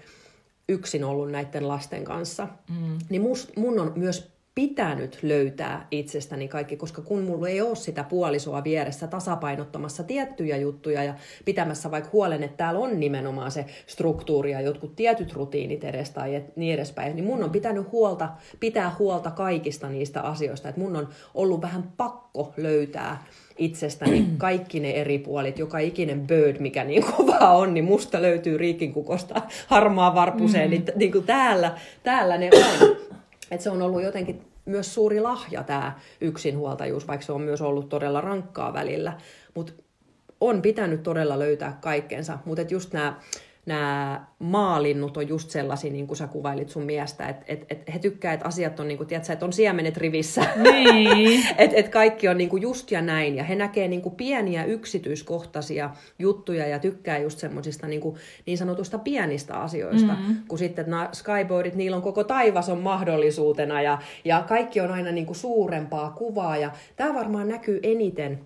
[0.69, 2.99] yksin ollut näiden lasten kanssa, mm.
[3.09, 8.05] niin must, mun on myös pitänyt löytää itsestäni kaikki, koska kun mulla ei ole sitä
[8.05, 14.53] puolisoa vieressä tasapainottamassa tiettyjä juttuja ja pitämässä vaikka huolen, että täällä on nimenomaan se struktuuri
[14.53, 18.29] ja jotkut tietyt rutiinit edes tai niin edespäin, niin mun on pitänyt huolta,
[18.61, 23.25] pitää huolta kaikista niistä asioista, että mun on ollut vähän pakko löytää
[23.59, 28.59] itsestäni kaikki ne eri puolit, joka ikinen bird, mikä niin vaan on, niin musta löytyy
[28.59, 30.71] riikinkukosta harmaa varpuseen, mm.
[30.71, 32.97] niin, niin kuin täällä, täällä ne on.
[33.51, 37.89] Et se on ollut jotenkin myös suuri lahja tämä yksinhuoltajuus, vaikka se on myös ollut
[37.89, 39.17] todella rankkaa välillä.
[39.55, 39.73] Mutta
[40.41, 42.39] on pitänyt todella löytää kaikkensa.
[42.45, 43.21] Mutta just nämä
[43.69, 47.99] nämä maalinnut on just sellaisia, niin kuin sä kuvailit sun miestä, että et, et he
[47.99, 50.47] tykkää, että asiat on, niin kuin, tiedätkö, että on siemenet rivissä.
[50.57, 51.47] Niin.
[51.59, 53.37] että et kaikki on niin kuin just ja näin.
[53.37, 58.59] Ja he näkee niin kuin pieniä yksityiskohtaisia juttuja ja tykkää just semmoisista niin, kuin, niin
[58.59, 60.13] sanotusta pienistä asioista.
[60.13, 60.37] Mm-hmm.
[60.49, 65.13] Kun sitten nämä skyboardit, niillä on koko taivas on mahdollisuutena ja, ja kaikki on aina
[65.13, 66.57] niin kuin suurempaa kuvaa.
[66.57, 68.39] Ja tämä varmaan näkyy eniten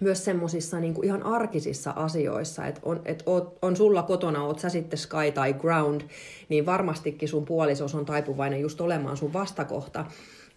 [0.00, 4.68] myös semmoisissa niin ihan arkisissa asioissa, että on, et oot, on sulla kotona, oot sä
[4.68, 6.00] sitten sky tai ground,
[6.48, 10.04] niin varmastikin sun puolisos on taipuvainen just olemaan sun vastakohta.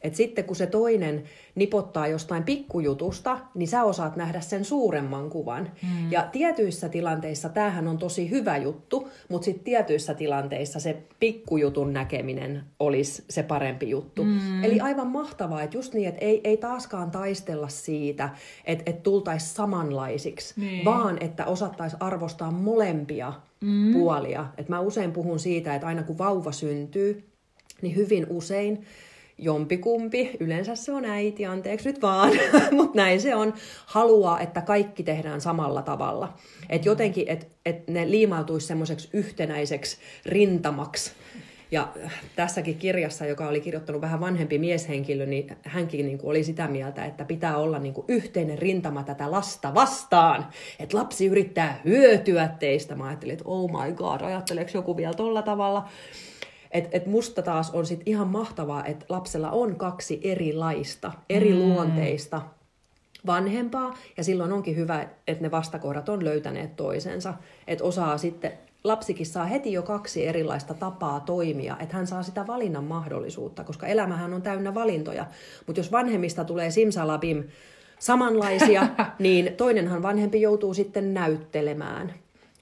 [0.06, 1.24] Et sitten kun se toinen
[1.56, 5.72] nipottaa jostain pikkujutusta, niin sä osaat nähdä sen suuremman kuvan.
[5.82, 6.12] Mm.
[6.12, 12.64] Ja tietyissä tilanteissa tämähän on tosi hyvä juttu, mutta sitten tietyissä tilanteissa se pikkujutun näkeminen
[12.80, 14.24] olisi se parempi juttu.
[14.24, 14.64] Mm.
[14.64, 18.30] Eli aivan mahtavaa, että just niin, että ei, ei taaskaan taistella siitä,
[18.66, 20.86] että, että tultaisiin samanlaisiksi, niin.
[20.86, 23.94] vaan että osattaisiin arvostaa molempia mm.
[23.94, 24.46] puolia.
[24.58, 27.24] Et mä usein puhun siitä, että aina kun vauva syntyy,
[27.82, 28.86] niin hyvin usein
[29.38, 32.32] jompikumpi, yleensä se on äiti, anteeksi nyt vaan,
[32.72, 33.54] mutta näin se on,
[33.86, 36.34] haluaa, että kaikki tehdään samalla tavalla.
[36.70, 41.12] Että jotenkin, että et ne liimautuisi semmoiseksi yhtenäiseksi rintamaksi.
[41.72, 41.88] Ja
[42.36, 47.06] tässäkin kirjassa, joka oli kirjoittanut vähän vanhempi mieshenkilö, niin hänkin niin kuin oli sitä mieltä,
[47.06, 50.46] että pitää olla niin kuin yhteinen rintama tätä lasta vastaan.
[50.80, 52.96] Että lapsi yrittää hyötyä teistä.
[52.96, 55.90] Mä ajattelin, että oh my god, ajatteleeko joku vielä tolla tavalla?
[56.76, 61.60] Et, et musta taas on sit ihan mahtavaa, että lapsella on kaksi erilaista, eri mm.
[61.60, 62.42] luonteista
[63.26, 67.34] vanhempaa, ja silloin onkin hyvä, että ne vastakohdat on löytäneet toisensa,
[67.68, 68.52] että osaa sitten,
[68.84, 73.88] lapsikin saa heti jo kaksi erilaista tapaa toimia, että hän saa sitä valinnan mahdollisuutta, koska
[73.88, 75.26] elämähän on täynnä valintoja,
[75.68, 77.44] mutta jos vanhemmista tulee simsalabim
[78.00, 78.88] samanlaisia,
[79.20, 82.14] niin toinenhan vanhempi joutuu sitten näyttelemään.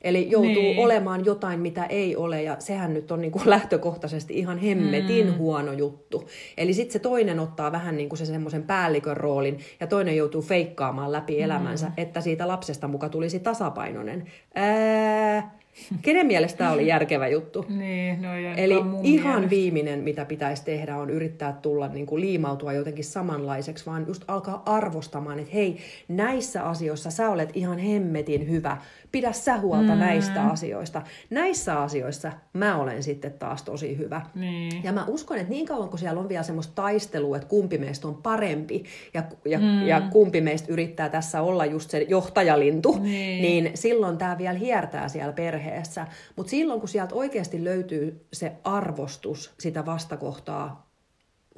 [0.03, 0.79] Eli joutuu niin.
[0.79, 5.37] olemaan jotain, mitä ei ole, ja sehän nyt on niin kuin lähtökohtaisesti ihan hemmetin mm.
[5.37, 6.27] huono juttu.
[6.57, 10.41] Eli sitten se toinen ottaa vähän niin kuin se semmoisen päällikön roolin, ja toinen joutuu
[10.41, 11.93] feikkaamaan läpi elämänsä, mm.
[11.97, 14.31] että siitä lapsesta muka tulisi tasapainoinen.
[14.55, 15.63] Ää,
[16.01, 17.65] Kenen mielestä tämä oli järkevä juttu?
[17.83, 19.49] Niin, no Eli ihan mielestä.
[19.49, 24.63] viimeinen, mitä pitäisi tehdä, on yrittää tulla niin kuin liimautua jotenkin samanlaiseksi, vaan just alkaa
[24.65, 28.77] arvostamaan, että hei, näissä asioissa sä olet ihan hemmetin hyvä.
[29.13, 29.99] Pidä sä huolta mm.
[29.99, 31.01] näistä asioista.
[31.29, 34.21] Näissä asioissa mä olen sitten taas tosi hyvä.
[34.35, 34.83] Niin.
[34.83, 38.07] Ja mä uskon, että niin kauan kun siellä on vielä semmoista taistelua, että kumpi meistä
[38.07, 39.87] on parempi ja, ja, mm.
[39.87, 43.41] ja kumpi meistä yrittää tässä olla just se johtajalintu, Niin.
[43.41, 46.07] niin silloin tämä vielä hiertää siellä perheessä.
[46.35, 50.89] Mutta silloin kun sieltä oikeasti löytyy se arvostus sitä vastakohtaa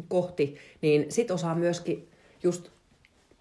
[0.08, 2.08] kohti, niin sit osaa myöskin
[2.44, 2.70] just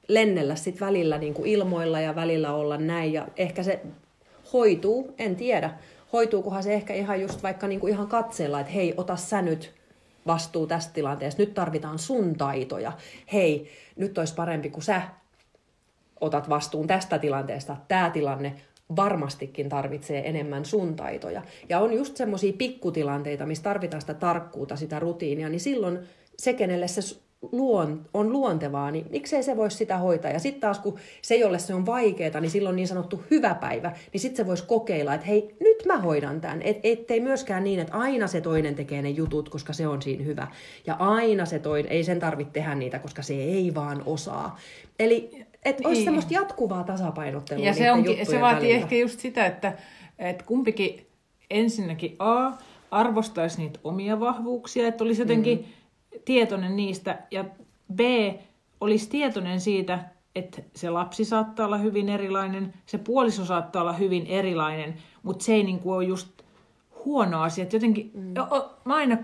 [0.09, 3.13] lennellä sit välillä niin kuin ilmoilla ja välillä olla näin.
[3.13, 3.81] Ja ehkä se
[4.55, 5.71] hoituu, en tiedä.
[6.13, 9.75] Hoituukohan se ehkä ihan just vaikka niin kuin ihan katseella, että hei, ota sä nyt
[10.27, 12.93] vastuu tästä tilanteesta, nyt tarvitaan sun taitoja.
[13.33, 15.03] Hei, nyt olisi parempi, kun sä
[16.21, 17.77] otat vastuun tästä tilanteesta.
[17.89, 18.55] Tämä tilanne
[18.97, 21.43] varmastikin tarvitsee enemmän sun taitoja.
[21.69, 25.99] Ja on just semmoisia pikkutilanteita, missä tarvitaan sitä tarkkuutta, sitä rutiinia, niin silloin
[26.39, 27.17] se, kenelle se
[27.53, 30.31] luon, on luontevaa, niin miksei se voisi sitä hoitaa.
[30.31, 33.93] Ja sitten taas, kun se, jolle se on vaikeaa, niin silloin niin sanottu hyvä päivä,
[34.13, 36.63] niin sitten se voisi kokeilla, että hei, nyt mä hoidan tämän.
[36.63, 40.25] Et, ettei myöskään niin, että aina se toinen tekee ne jutut, koska se on siinä
[40.25, 40.47] hyvä.
[40.87, 44.59] Ja aina se toinen, ei sen tarvitse tehdä niitä, koska se ei vaan osaa.
[44.99, 45.89] Eli että niin.
[45.89, 48.83] olisi semmoista jatkuvaa tasapainottelua Ja se, onkin, se vaatii välillä.
[48.85, 49.73] ehkä just sitä, että,
[50.19, 51.07] että kumpikin
[51.51, 52.53] ensinnäkin A,
[52.91, 55.65] arvostaisi niitä omia vahvuuksia, että olisi jotenkin mm.
[56.25, 57.45] Tietoinen niistä, ja
[57.95, 58.01] B,
[58.81, 59.99] olisi tietoinen siitä,
[60.35, 65.55] että se lapsi saattaa olla hyvin erilainen, se puoliso saattaa olla hyvin erilainen, mutta se
[65.55, 66.29] ei niin kuin ole just
[67.05, 67.63] huono asia.
[67.63, 68.35] Että jotenkin, mm.
[68.35, 69.19] jo, mä aina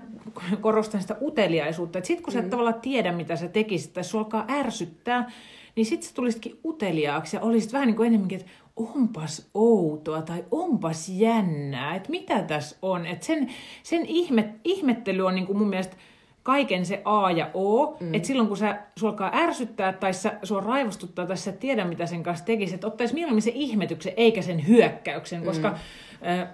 [0.60, 2.32] korostan sitä uteliaisuutta, että sit kun mm.
[2.32, 2.50] sä et mm.
[2.50, 5.30] tavallaan tiedä, mitä sä tekisit, tai sua alkaa ärsyttää,
[5.76, 10.44] niin sitten sä tulisitkin uteliaaksi ja olisit vähän niin kuin enemmänkin, että onpas outoa tai
[10.50, 13.06] onpas jännää, että mitä tässä on.
[13.06, 13.48] Että sen,
[13.82, 15.96] sen ihme, ihmettely on niin kuin mun mielestä
[16.50, 18.14] kaiken se A ja O, mm.
[18.14, 22.22] että silloin kun sä, sulkaa ärsyttää tai sä, sua raivostuttaa tai sä tiedä mitä sen
[22.22, 25.76] kanssa tekisi, että ottaisi mieluummin sen ihmetyksen eikä sen hyökkäyksen, koska mm.
[26.28, 26.48] äh,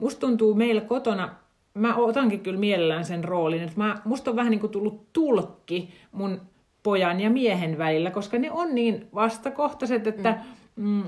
[0.00, 1.34] musta tuntuu meillä kotona,
[1.74, 5.94] mä otankin kyllä mielellään sen roolin, että mä, musta on vähän niin kuin tullut tulkki
[6.12, 6.40] mun
[6.82, 10.38] pojan ja miehen välillä, koska ne on niin vastakohtaiset, että
[10.76, 10.88] mm.
[10.88, 11.04] Mm,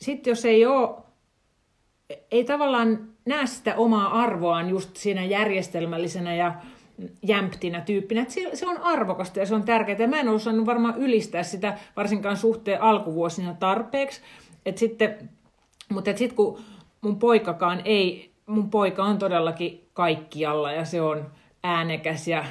[0.00, 0.90] sitten jos ei ole,
[2.30, 6.54] ei tavallaan näe sitä omaa arvoaan just siinä järjestelmällisenä ja
[7.22, 10.06] jämptinä tyyppinä, että se, se on arvokasta ja se on tärkeää.
[10.06, 14.20] Mä en osannut varmaan ylistää sitä varsinkaan suhteen alkuvuosina tarpeeksi.
[14.66, 15.30] Et sitten,
[15.88, 16.58] mutta sitten kun
[17.00, 21.26] mun poikakaan ei, mun poika on todellakin kaikkialla ja se on
[21.64, 22.44] äänekäs ja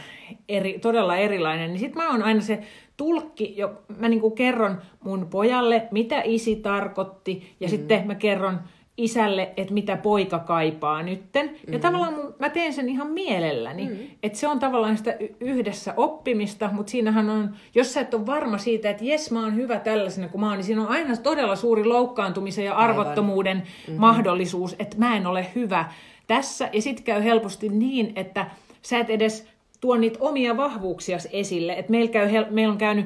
[0.50, 2.64] eri, todella erilainen, niin sitten mä oon aina se
[2.98, 7.70] tulkki, jo, mä niinku kerron mun pojalle, mitä isi tarkoitti, ja mm.
[7.70, 8.60] sitten mä kerron
[8.98, 11.46] isälle, että mitä poika kaipaa nytten.
[11.46, 11.74] Mm-hmm.
[11.74, 13.86] Ja tavallaan mun, mä teen sen ihan mielelläni.
[13.86, 14.08] Mm-hmm.
[14.24, 18.58] Että se on tavallaan sitä yhdessä oppimista, mutta siinähän on, jos sä et ole varma
[18.58, 21.56] siitä, että jes mä oon hyvä tällaisena kuin mä oon, niin siinä on aina todella
[21.56, 24.00] suuri loukkaantumisen ja arvottomuuden mm-hmm.
[24.00, 25.92] mahdollisuus, että mä en ole hyvä
[26.28, 26.70] tässä.
[26.74, 28.46] Ja sitten käy helposti niin, että
[28.82, 29.48] sä et edes
[29.82, 31.74] tuo niitä omia vahvuuksia esille.
[31.74, 33.06] Et meillä, käy, meillä on käynyt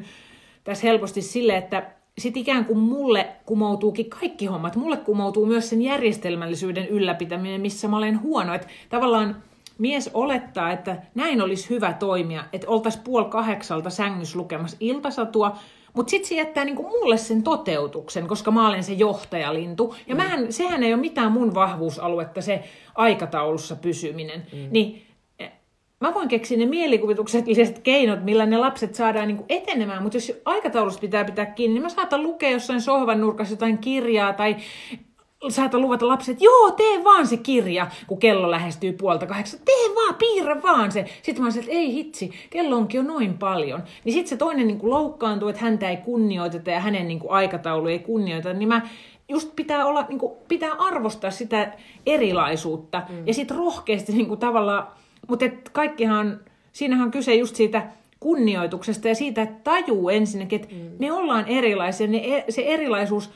[0.64, 4.76] tässä helposti sille, että sit ikään kuin mulle kumoutuukin kaikki hommat.
[4.76, 8.54] Mulle kumoutuu myös sen järjestelmällisyyden ylläpitäminen, missä mä olen huono.
[8.54, 9.44] Et tavallaan
[9.78, 15.56] mies olettaa, että näin olisi hyvä toimia, että oltaisiin puoli kahdeksalta sängys lukemassa iltasatua,
[15.94, 19.96] mutta sitten se jättää niinku mulle sen toteutuksen, koska mä olen se johtajalintu.
[20.08, 20.22] Ja mm.
[20.22, 22.64] mähän, sehän ei ole mitään mun vahvuusaluetta, se
[22.96, 24.48] aikataulussa pysyminen.
[24.54, 24.68] Mm.
[24.72, 25.06] Niin
[26.02, 31.00] mä voin keksiä ne mielikuvitukselliset keinot, millä ne lapset saadaan niin etenemään, mutta jos aikataulussa
[31.00, 34.56] pitää pitää kiinni, niin mä saatan lukea jossain sohvan nurkassa jotain kirjaa tai
[35.50, 39.60] saatan luvata lapset, joo, tee vaan se kirja, kun kello lähestyy puolta kahdeksan.
[39.66, 41.06] Tee vaan, piirrä vaan se.
[41.22, 43.84] Sitten mä olisin, että ei hitsi, kello onkin jo noin paljon.
[44.04, 48.00] Niin sitten se toinen niin loukkaantuu, että häntä ei kunnioiteta ja hänen niin aikataulu ei
[48.00, 48.54] kunnioiteta.
[48.54, 48.82] Niin mä
[49.30, 51.74] just pitää, olla, niin kuin, pitää arvostaa sitä
[52.06, 53.28] erilaisuutta mm.
[53.28, 54.88] ja sitten rohkeasti niin kuin, tavallaan
[55.28, 56.40] mutta kaikkihan,
[56.72, 57.88] siinähän on kyse just siitä
[58.20, 60.92] kunnioituksesta ja siitä, että tajuu ensinnäkin, että mm.
[61.00, 63.30] me ollaan erilaisia, ne, e, se erilaisuus,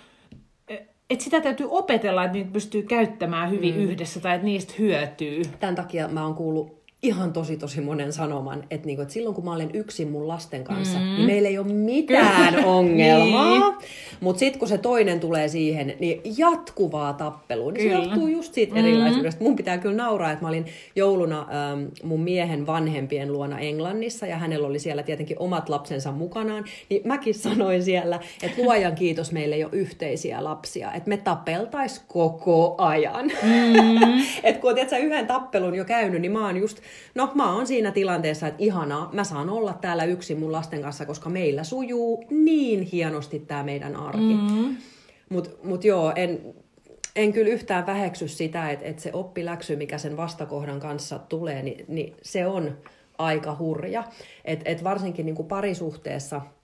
[0.68, 0.76] e,
[1.10, 3.82] että sitä täytyy opetella, että niitä pystyy käyttämään hyvin mm.
[3.82, 5.42] yhdessä tai että niistä hyötyy.
[5.60, 9.46] Tämän takia mä oon kuullut ihan tosi tosi monen sanoman, että, niinku, että silloin kun
[9.46, 11.06] mä olen yksin mun lasten kanssa, mm.
[11.06, 13.50] niin meillä ei ole mitään ongelmaa.
[13.50, 13.90] niin.
[14.20, 17.72] Mutta sitten kun se toinen tulee siihen, niin jatkuvaa tappelua.
[17.72, 18.80] Niin se johtuu just siitä mm.
[18.80, 19.44] erilaisuudesta.
[19.44, 20.66] Mun pitää kyllä nauraa, että mä olin
[20.96, 26.66] jouluna ähm, mun miehen vanhempien luona Englannissa ja hänellä oli siellä tietenkin omat lapsensa mukanaan.
[26.90, 30.94] Niin mäkin sanoin siellä, että luojan kiitos meille ei ole yhteisiä lapsia.
[30.94, 33.32] Että me tapeltais koko ajan.
[33.46, 34.22] Mm.
[34.44, 36.78] että kun oot yhden tappelun jo käynyt, niin mä oon just
[37.16, 41.06] no mä oon siinä tilanteessa, että ihanaa, mä saan olla täällä yksin mun lasten kanssa,
[41.06, 44.34] koska meillä sujuu niin hienosti tämä meidän arki.
[44.34, 44.78] Mm-hmm.
[45.30, 46.56] Mutta mut joo, en,
[47.16, 51.86] en kyllä yhtään väheksy sitä, että, että se oppiläksy, mikä sen vastakohdan kanssa tulee, niin,
[51.88, 52.78] niin se on
[53.18, 54.04] aika hurja.
[54.46, 56.42] Et, et varsinkin niin kuin parisuhteessa–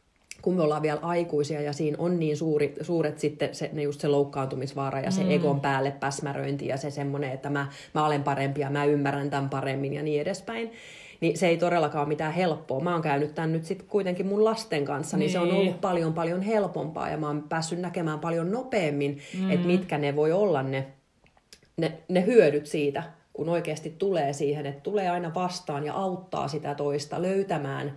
[0.41, 4.01] kun me ollaan vielä aikuisia ja siinä on niin suuri, suuret sitten se, ne just
[4.01, 5.31] se loukkaantumisvaara ja se mm.
[5.31, 9.49] egon päälle päsmäröinti ja se semmoinen, että mä, mä olen parempi ja mä ymmärrän tämän
[9.49, 10.71] paremmin ja niin edespäin.
[11.21, 12.79] Niin se ei todellakaan ole mitään helppoa.
[12.79, 15.63] Mä oon käynyt tämän nyt sitten kuitenkin mun lasten kanssa, niin, niin se on ollut
[15.63, 15.73] niin.
[15.73, 19.51] paljon paljon helpompaa ja mä oon päässyt näkemään paljon nopeammin, mm.
[19.51, 20.87] että mitkä ne voi olla ne,
[21.77, 26.75] ne, ne hyödyt siitä kun oikeasti tulee siihen, että tulee aina vastaan ja auttaa sitä
[26.75, 27.93] toista löytämään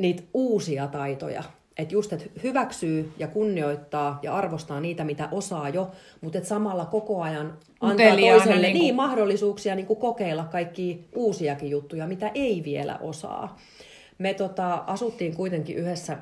[0.00, 1.42] niitä uusia taitoja.
[1.76, 6.84] Että just, että hyväksyy ja kunnioittaa ja arvostaa niitä, mitä osaa jo, mutta että samalla
[6.84, 8.80] koko ajan antaa toiselle niin, kuin...
[8.80, 13.58] niin mahdollisuuksia niin kuin kokeilla kaikki uusiakin juttuja, mitä ei vielä osaa.
[14.18, 16.18] Me tota, asuttiin kuitenkin yhdessä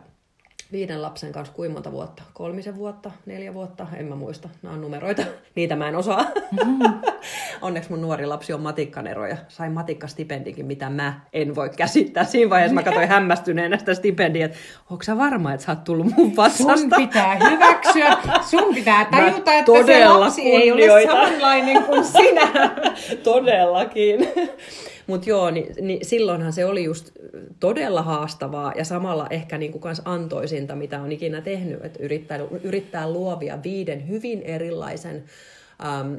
[0.73, 2.23] viiden lapsen kanssa kuinka monta vuotta?
[2.33, 4.49] Kolmisen vuotta, neljä vuotta, en mä muista.
[4.63, 5.23] Nämä on numeroita,
[5.57, 6.27] niitä mä en osaa.
[6.53, 7.01] Mm-hmm.
[7.63, 12.25] Onneksi mun nuori lapsi on matikkanero ja sain matikkastipendikin, mitä mä en voi käsittää.
[12.25, 14.59] Siinä vaiheessa mä katsoin hämmästyneenä sitä stipendiä, että
[14.91, 16.77] onko sä varma, että sä oot tullut mun vassasta?
[16.77, 18.17] Sun pitää hyväksyä,
[18.51, 22.51] sun pitää tajuta, että se lapsi ei ole samanlainen kuin sinä.
[23.25, 24.29] Todellakin.
[25.09, 27.11] Mutta joo, niin, niin silloinhan se oli just
[27.61, 32.39] todella haastavaa ja samalla ehkä niin kuin kans antoisinta, mitä on ikinä tehnyt, että yrittää,
[32.63, 35.25] yrittää luovia viiden hyvin erilaisen
[35.85, 36.15] ähm,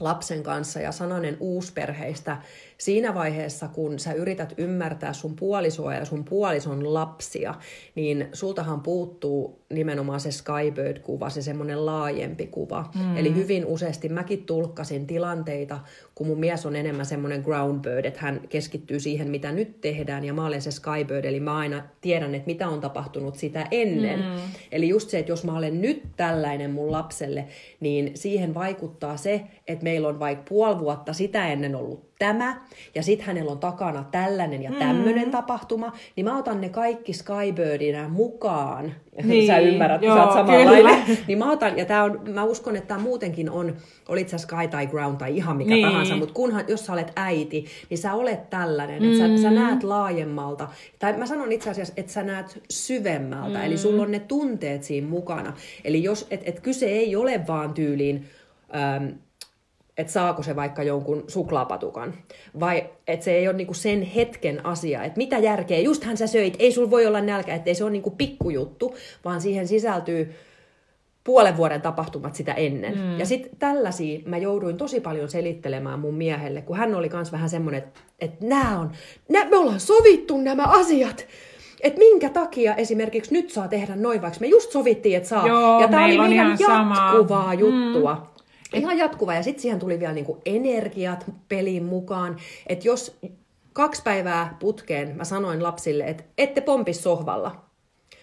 [0.00, 2.36] lapsen kanssa ja sananen uusperheistä
[2.78, 7.54] siinä vaiheessa, kun sä yrität ymmärtää sun puolisoa ja sun puolison lapsia,
[7.94, 12.90] niin sultahan puuttuu nimenomaan se Skybird-kuva, se semmoinen laajempi kuva.
[12.94, 13.16] Mm.
[13.16, 15.80] Eli hyvin useasti mäkin tulkkasin tilanteita,
[16.14, 20.34] kun mun mies on enemmän semmoinen groundbird, että hän keskittyy siihen, mitä nyt tehdään, ja
[20.34, 24.20] mä olen se Skybird, eli mä aina tiedän, että mitä on tapahtunut sitä ennen.
[24.20, 24.40] Mm.
[24.72, 27.44] Eli just se, että jos mä olen nyt tällainen mun lapselle,
[27.80, 32.60] niin siihen vaikuttaa se, että meillä on vaikka puoli vuotta sitä ennen ollut tämä,
[32.94, 35.30] ja sitten hänellä on takana tällainen ja tämmöinen mm.
[35.30, 38.94] tapahtuma, niin mä otan ne kaikki Skybirdinä mukaan.
[39.24, 41.18] Niin, sä ymmärrät, joo, sä oot samanlainen.
[41.26, 43.76] Niin mä otan, ja tää on, mä uskon, että tämä muutenkin on,
[44.08, 45.86] olit sä Sky tai Ground tai ihan mikä niin.
[45.86, 49.12] tahansa, mutta kunhan, jos sä olet äiti, niin sä olet tällainen, mm.
[49.12, 50.68] että sä, sä näet laajemmalta.
[50.98, 53.64] Tai mä sanon itse asiassa, että sä näet syvemmältä, mm.
[53.64, 55.52] eli sulla on ne tunteet siinä mukana.
[55.84, 58.24] Eli jos, et, et kyse ei ole vaan tyyliin,
[59.98, 62.14] että saako se vaikka jonkun suklaapatukan,
[62.60, 66.56] vai että se ei ole niinku sen hetken asia, että mitä järkeä, justhan sä söit,
[66.58, 70.34] ei sul voi olla nälkä, ettei se ole niinku pikkujuttu, vaan siihen sisältyy
[71.24, 72.98] puolen vuoden tapahtumat sitä ennen.
[72.98, 73.18] Mm.
[73.18, 77.48] Ja sitten tällaisia mä jouduin tosi paljon selittelemään mun miehelle, kun hän oli kans vähän
[77.48, 78.90] semmoinen, että, että nämä on,
[79.28, 81.26] nää, me ollaan sovittu nämä asiat,
[81.80, 85.46] että minkä takia esimerkiksi nyt saa tehdä noin, vaikka me just sovittiin, että saa.
[85.46, 87.54] Joo, ja tämä oli meidän jatkuvaa sama.
[87.54, 88.14] juttua.
[88.14, 88.37] Mm.
[88.72, 89.34] Ihan jatkuva.
[89.34, 92.36] Ja sitten siihen tuli vielä niinku energiat peliin mukaan.
[92.66, 93.18] Että jos
[93.72, 97.64] kaksi päivää putkeen mä sanoin lapsille, että ette pompi sohvalla.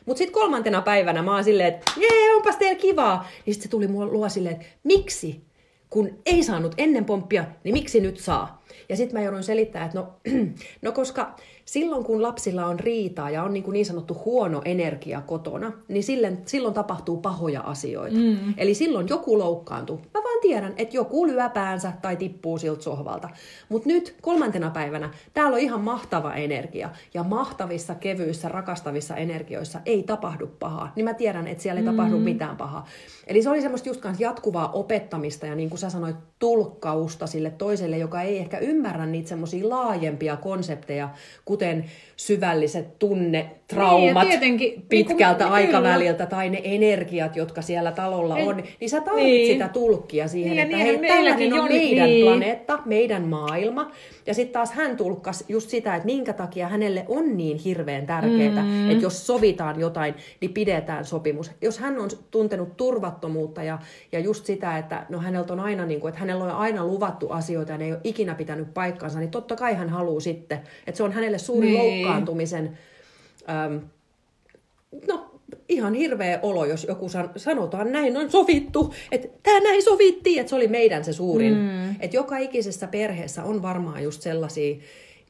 [0.06, 3.28] Mutta sitten kolmantena päivänä mä oon silleen, että jee, onpas teillä kivaa.
[3.46, 5.46] Niin sitten se tuli mua luo silleen, että miksi?
[5.90, 8.64] Kun ei saanut ennen pomppia, niin miksi nyt saa?
[8.90, 10.14] Ja sitten mä joudun selittämään, että no,
[10.82, 15.22] no koska silloin kun lapsilla on riitaa ja on niin, kuin niin sanottu huono energia
[15.22, 18.18] kotona, niin silloin, silloin tapahtuu pahoja asioita.
[18.18, 18.54] Mm.
[18.58, 19.98] Eli silloin joku loukkaantuu.
[19.98, 23.30] Mä vaan tiedän, että joku lyö päänsä tai tippuu siltä sohvalta.
[23.70, 26.90] Mutta nyt kolmantena päivänä täällä on ihan mahtava energia.
[27.14, 30.92] Ja mahtavissa, kevyissä, rakastavissa energioissa ei tapahdu pahaa.
[30.96, 32.24] Niin mä tiedän, että siellä ei tapahdu mm.
[32.24, 32.86] mitään pahaa.
[33.28, 37.98] Eli se oli semmoista just jatkuvaa opettamista ja niin kuin sä sanoit, tulkkausta sille toiselle,
[37.98, 41.10] joka ei ehkä ymmärrä niitä semmoisia laajempia konsepteja,
[41.56, 41.86] kuten
[42.18, 46.30] syvälliset tunnetraumat niin, pitkältä niin kuin, aikaväliltä kyllä.
[46.30, 49.54] tai ne energiat, jotka siellä talolla on, niin sä tarvitset niin.
[49.54, 52.26] sitä tulkkia siihen, niin, että hei, tällainen on meidän niin.
[52.26, 53.92] planeetta, meidän maailma.
[54.26, 58.64] Ja sitten taas hän tulkkasi just sitä, että minkä takia hänelle on niin hirveän tärkeää,
[58.64, 58.92] mm.
[58.92, 61.52] että jos sovitaan jotain, niin pidetään sopimus.
[61.62, 63.80] Jos hän on tuntenut turvattomuutta ja,
[64.12, 67.30] ja just sitä, että no häneltä on aina, niin kuin, että hänellä on aina luvattu
[67.30, 70.98] asioita ja ne ei ole ikinä pitänyt paikkaansa, niin totta kai hän haluaa sitten, että
[70.98, 71.78] se on hänelle suuri niin.
[71.78, 72.78] loukkaantumisen
[73.50, 73.82] äm,
[75.08, 75.36] no,
[75.70, 80.50] ihan hirveä olo, jos joku san, sanotaan näin on sovittu, että tämä näin sovittiin, että
[80.50, 81.54] se oli meidän se suurin.
[81.54, 81.96] Mm.
[82.00, 84.76] Että joka ikisessä perheessä on varmaan just sellaisia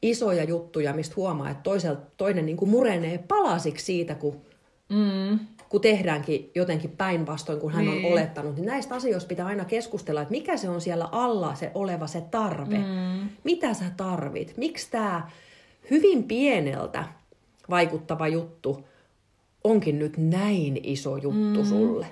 [0.02, 4.40] isoja juttuja, mistä huomaa, että toisel, toinen niin kuin murenee palasiksi siitä, kun,
[4.88, 5.38] mm.
[5.68, 8.04] kun tehdäänkin jotenkin päinvastoin, kun hän niin.
[8.04, 8.56] on olettanut.
[8.56, 12.20] Niin näistä asioista pitää aina keskustella, että mikä se on siellä alla se oleva se
[12.20, 12.78] tarve.
[12.78, 13.28] Mm.
[13.44, 14.56] Mitä sä tarvit?
[14.56, 15.30] Miksi tämä
[15.90, 17.04] hyvin pieneltä
[17.70, 18.84] vaikuttava juttu
[19.64, 21.64] onkin nyt näin iso juttu mm.
[21.64, 22.06] sulle.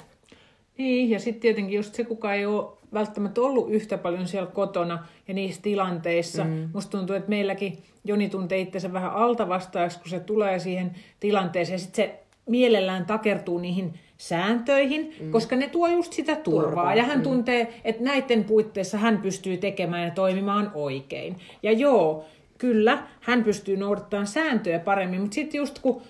[0.78, 5.06] Niin, ja sitten tietenkin just se, kuka ei ole välttämättä ollut yhtä paljon siellä kotona
[5.28, 6.44] ja niissä tilanteissa.
[6.44, 6.68] Mm.
[6.72, 11.74] Musta tuntuu, että meilläkin Joni tuntee itsensä vähän altavastaajaksi, kun se tulee siihen tilanteeseen.
[11.74, 15.30] Ja sitten se mielellään takertuu niihin sääntöihin, mm.
[15.30, 16.64] koska ne tuo just sitä turvaa.
[16.64, 16.94] Turvaa.
[16.94, 17.22] Ja hän mm.
[17.22, 21.36] tuntee, että näiden puitteissa hän pystyy tekemään ja toimimaan oikein.
[21.62, 22.24] Ja joo,
[22.64, 26.02] kyllä, hän pystyy noudattamaan sääntöjä paremmin, mutta sitten just kun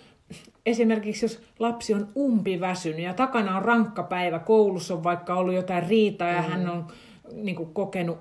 [0.67, 5.87] esimerkiksi jos lapsi on umpiväsynyt ja takana on rankka päivä, koulussa on vaikka ollut jotain
[5.89, 6.49] riitaa ja mm.
[6.49, 6.87] hän on
[7.33, 8.19] niin kuin, kokenut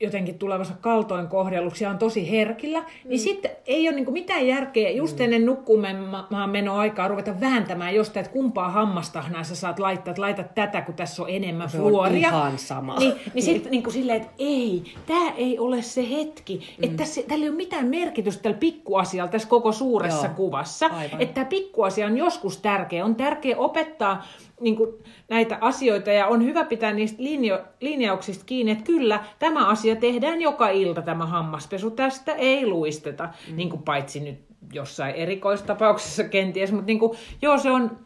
[0.00, 2.86] jotenkin tulevassa kaltoin kohdelluksi ja on tosi herkillä, mm.
[3.04, 5.24] niin sitten ei ole niin mitään järkeä just mm.
[5.24, 10.80] ennen nukkumaan menoaikaa ruveta vääntämään jostain, että kumpaa hammastahnaa sä saat laittaa, että laitat tätä,
[10.80, 12.28] kun tässä on enemmän se fluoria.
[12.28, 12.98] on ihan sama.
[12.98, 16.84] Niin, niin sitten niin silleen, että ei, tämä ei ole se hetki, mm.
[16.84, 20.86] että tässä, tällä ei ole mitään merkitystä tällä pikkuasialla tässä koko suuressa Joo, kuvassa.
[20.86, 21.20] Aivan.
[21.20, 23.04] Että tämä pikkuasia on joskus tärkeä.
[23.04, 24.24] On tärkeä opettaa
[24.60, 24.94] niin kuin
[25.28, 30.40] näitä asioita ja on hyvä pitää niistä linjo, linjauksista kiinni, että kyllä tämä asia tehdään
[30.40, 33.56] joka ilta tämä hammaspesu, tästä ei luisteta, mm.
[33.56, 34.38] niin kuin paitsi nyt
[34.72, 37.98] jossain erikoistapauksessa kenties, mutta niin kuin, joo se on,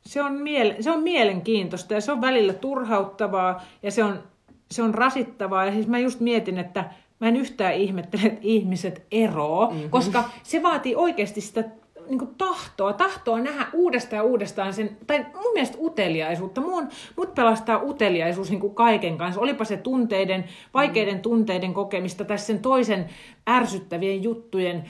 [0.00, 4.22] se on, miele, se on mielenkiintoista ja se on välillä turhauttavaa ja se on,
[4.70, 6.84] se on rasittavaa ja siis mä just mietin, että
[7.20, 9.90] mä en yhtään ihmettele, että ihmiset eroo, mm-hmm.
[9.90, 11.64] koska se vaatii oikeasti sitä
[12.08, 16.60] niin kuin tahtoa, tahtoa nähdä uudestaan ja uudestaan sen, tai mun mielestä uteliaisuutta.
[16.60, 19.40] Mun, mut pelastaa uteliaisuus niin kuin kaiken kanssa.
[19.40, 20.44] Olipa se tunteiden,
[20.74, 23.08] vaikeiden tunteiden kokemista tai sen toisen
[23.48, 24.84] ärsyttävien juttujen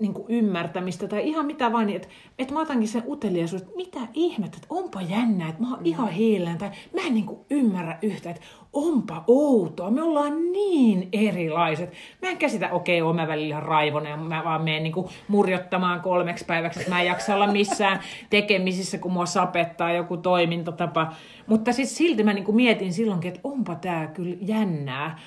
[0.00, 2.08] niin kuin ymmärtämistä tai ihan mitä vaan, niin että,
[2.38, 5.86] että mä otankin sen uteliaisuus, että mitä ihmettä, että onpa jännää, että mä oon mm.
[5.86, 8.42] ihan hiilleen tai mä en niin kuin ymmärrä yhtä, että
[8.74, 11.92] onpa outoa, me ollaan niin erilaiset.
[12.22, 14.94] Mä en käsitä, okei, okay, mä välillä raivonen ja mä vaan menen niin
[15.28, 18.00] murjottamaan kolmeksi päiväksi, että mä en jaksa olla missään
[18.30, 21.12] tekemisissä, kun mua sapettaa joku toimintatapa.
[21.46, 25.18] Mutta siis silti mä niin mietin silloinkin, että onpa tää kyllä jännää.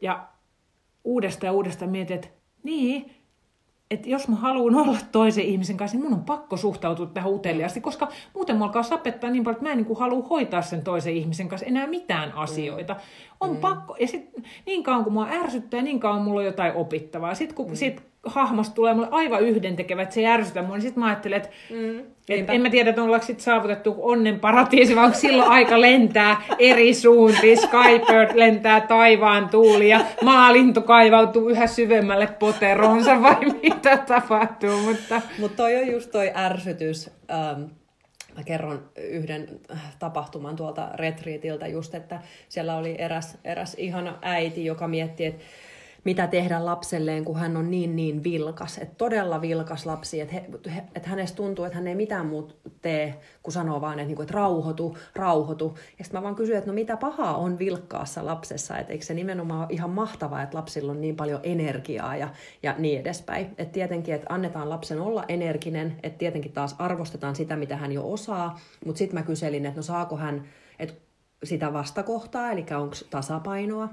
[0.00, 0.26] Ja
[1.04, 2.28] uudestaan ja uudestaan mietin, että
[2.62, 3.23] niin,
[3.90, 7.80] että jos mä haluan olla toisen ihmisen kanssa, niin mun on pakko suhtautua tähän uteliaasti,
[7.80, 11.16] koska muuten mä alkaa sapettaa niin paljon, että mä en niin halua hoitaa sen toisen
[11.16, 12.96] ihmisen kanssa enää mitään asioita.
[13.40, 13.56] On mm.
[13.56, 14.30] pakko, ja sit
[14.66, 17.34] niin kauan kuin mua ärsyttää, niin kauan mulla on jotain opittavaa.
[17.34, 17.74] Sitten kun mm.
[17.74, 21.48] sit hahmosta tulee mulle aivan yhdentekevä, että se järsytä mua, niin sitten mä ajattelen, että
[21.70, 21.98] mm.
[22.28, 26.42] et en mä tiedä, että ollaanko sitten saavutettu onnen paratiisi, vaan onko silloin aika lentää
[26.58, 34.80] eri suuntiin, Skybird lentää taivaan tuuli ja maalintu kaivautuu yhä syvemmälle poteronsa vai mitä tapahtuu.
[34.80, 37.10] Mutta Mut toi on just toi ärsytys.
[37.30, 37.62] Ähm,
[38.36, 39.60] mä kerron yhden
[39.98, 45.44] tapahtuman tuolta retriitiltä just, että siellä oli eräs, eräs ihana äiti, joka mietti, että
[46.04, 48.78] mitä tehdä lapselleen, kun hän on niin niin vilkas.
[48.78, 50.34] Että todella vilkas lapsi, että,
[50.70, 54.16] he, että hänestä tuntuu, että hän ei mitään muuta tee, kun sanoo vaan, että, niin
[54.16, 55.78] kuin, että rauhoitu, rauhoitu.
[55.98, 59.14] Ja sitten mä vaan kysyin, että no mitä pahaa on vilkkaassa lapsessa, että eikö se
[59.14, 62.28] nimenomaan ole ihan mahtavaa, että lapsilla on niin paljon energiaa ja,
[62.62, 63.46] ja niin edespäin.
[63.46, 68.12] Että tietenkin, että annetaan lapsen olla energinen, että tietenkin taas arvostetaan sitä, mitä hän jo
[68.12, 70.44] osaa, mutta sitten mä kyselin, että no saako hän,
[70.78, 70.94] että
[71.44, 73.88] sitä vastakohtaa, eli onko tasapainoa,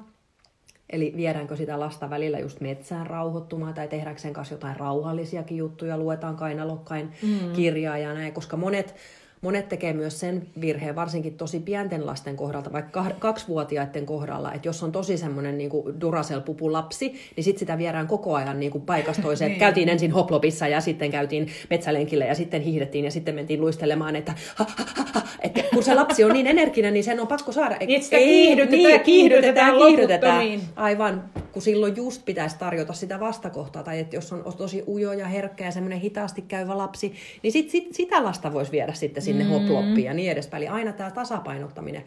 [0.92, 5.98] Eli viedäänkö sitä lasta välillä just metsään rauhoittumaan tai tehdäänkö sen kanssa jotain rauhallisiakin juttuja,
[5.98, 7.54] luetaan kainalokkain mm.
[7.54, 8.96] kirjaa ja näin, koska monet
[9.42, 14.84] monet tekee myös sen virheen, varsinkin tosi pienten lasten kohdalta, vaikka kaksivuotiaiden kohdalla, että jos
[14.84, 15.72] on tosi semmoinen niin
[16.02, 19.52] Duracell-pupu lapsi, niin sitten sitä viedään koko ajan niin kuin paikasta toiseen.
[19.52, 19.60] niin.
[19.60, 24.34] Käytiin ensin hoplopissa ja sitten käytiin metsälenkille ja sitten hiihdettiin ja sitten mentiin luistelemaan, että,
[24.56, 27.52] ha, ha, ha, ha, että kun se lapsi on niin energinen, niin sen on pakko
[27.52, 27.78] saada.
[27.88, 30.76] Niin, sitä kiihdytetään, niin, kiihdytetään, kiihdytetään, kiihdytetään.
[30.76, 35.28] Aivan, kun silloin just pitäisi tarjota sitä vastakohtaa, tai että jos on tosi ujo ja
[35.28, 37.14] herkkä ja semmoinen hitaasti käyvä lapsi,
[37.44, 39.50] niin sit, sit, sitä lasta voisi viedä sitten sinne mm.
[39.50, 40.64] hoploppiin ja niin edespäin.
[40.64, 42.04] Eli aina tämä tasapainottaminen.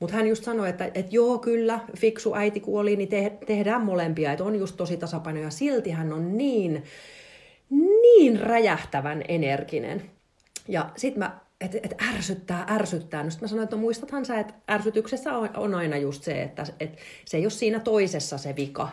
[0.00, 4.32] Mutta hän just sanoi, että, että joo, kyllä, fiksu äiti kuoli, niin te, tehdään molempia,
[4.32, 5.40] että on just tosi tasapaino.
[5.40, 6.84] Ja silti hän on niin,
[7.70, 10.02] niin räjähtävän energinen.
[10.68, 13.22] Ja sitten mä, että et ärsyttää, ärsyttää.
[13.22, 16.66] No mä sanoin, että no muistathan sä, että ärsytyksessä on, on aina just se, että
[16.80, 18.88] et se ei ole siinä toisessa se vika,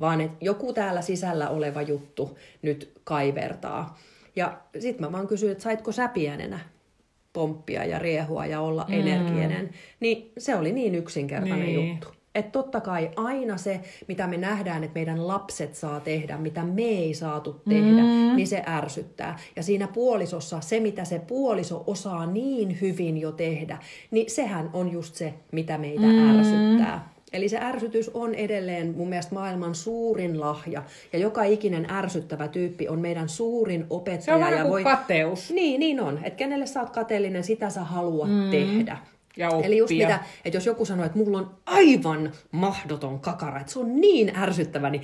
[0.00, 3.98] vaan että joku täällä sisällä oleva juttu nyt kaivertaa.
[4.36, 6.73] Ja sitten mä vaan kysyin, että saitko sä pienenä
[7.34, 8.94] pomppia ja riehua ja olla mm.
[8.94, 9.70] energinen.
[10.00, 11.88] Niin se oli niin yksinkertainen niin.
[11.88, 12.08] juttu.
[12.34, 16.82] Että totta kai aina se, mitä me nähdään, että meidän lapset saa tehdä, mitä me
[16.82, 18.36] ei saatu tehdä, mm.
[18.36, 19.38] niin se ärsyttää.
[19.56, 23.78] Ja siinä puolisossa se, mitä se puoliso osaa niin hyvin jo tehdä,
[24.10, 26.38] niin sehän on just se, mitä meitä mm.
[26.38, 27.13] ärsyttää.
[27.34, 30.82] Eli se ärsytys on edelleen mun mielestä maailman suurin lahja.
[31.12, 34.38] Ja joka ikinen ärsyttävä tyyppi on meidän suurin opettaja.
[34.38, 34.84] Se on ja voi...
[34.84, 35.50] kateus.
[35.50, 36.20] Niin, niin on.
[36.24, 38.50] Että kenelle sä oot kateellinen, sitä sä haluat mm.
[38.50, 38.98] tehdä.
[39.36, 43.72] Ja Eli just mitä, että jos joku sanoo, että mulla on aivan mahdoton kakara, että
[43.72, 45.02] se on niin ärsyttävä, niin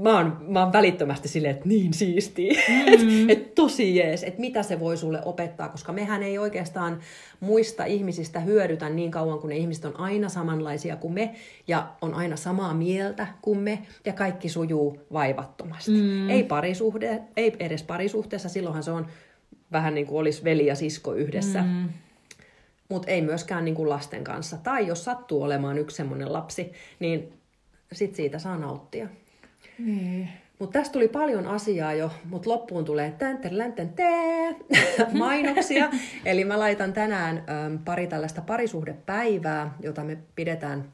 [0.00, 2.88] mä oon, mä oon välittömästi silleen, että niin siistiä, mm.
[2.92, 7.00] että et tosi jees, että mitä se voi sulle opettaa, koska mehän ei oikeastaan
[7.40, 11.34] muista ihmisistä hyödytä niin kauan, kun ne ihmiset on aina samanlaisia kuin me
[11.68, 15.90] ja on aina samaa mieltä kuin me ja kaikki sujuu vaivattomasti.
[15.90, 16.30] Mm.
[16.30, 19.06] Ei parisuhde, ei edes parisuhteessa, silloinhan se on
[19.72, 21.62] vähän niin kuin olisi veli ja sisko yhdessä.
[21.62, 21.88] Mm
[22.92, 24.56] mutta ei myöskään niin kuin lasten kanssa.
[24.56, 27.32] Tai jos sattuu olemaan yksi semmoinen lapsi, niin
[27.92, 29.08] sit siitä saa nauttia.
[29.86, 30.28] Niin.
[30.58, 34.56] Mutta tästä tuli paljon asiaa jo, mutta loppuun tulee tän, länten tee
[35.12, 35.90] mainoksia.
[36.24, 40.92] Eli mä laitan tänään äm, pari tällaista parisuhdepäivää, jota me pidetään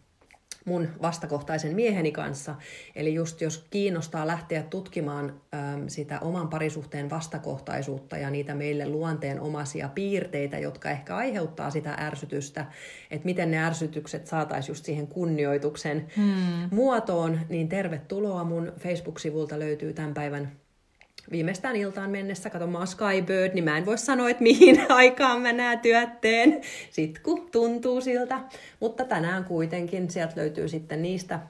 [0.69, 2.55] mun vastakohtaisen mieheni kanssa.
[2.97, 9.41] Eli just jos kiinnostaa lähteä tutkimaan äm, sitä oman parisuhteen vastakohtaisuutta ja niitä meille luonteen
[9.41, 12.66] omaisia piirteitä, jotka ehkä aiheuttaa sitä ärsytystä,
[13.11, 16.69] että miten ne ärsytykset saataisiin just siihen kunnioituksen hmm.
[16.71, 20.53] muotoon, niin tervetuloa mun Facebook-sivulta löytyy tämän päivän
[21.31, 25.41] viimeistään iltaan mennessä, kato mä oon Skybird, niin mä en voi sanoa, että mihin aikaan
[25.41, 26.61] mä nää työt teen,
[26.91, 28.41] sit kun tuntuu siltä.
[28.81, 31.41] Mutta tänään kuitenkin sieltä löytyy sitten niistä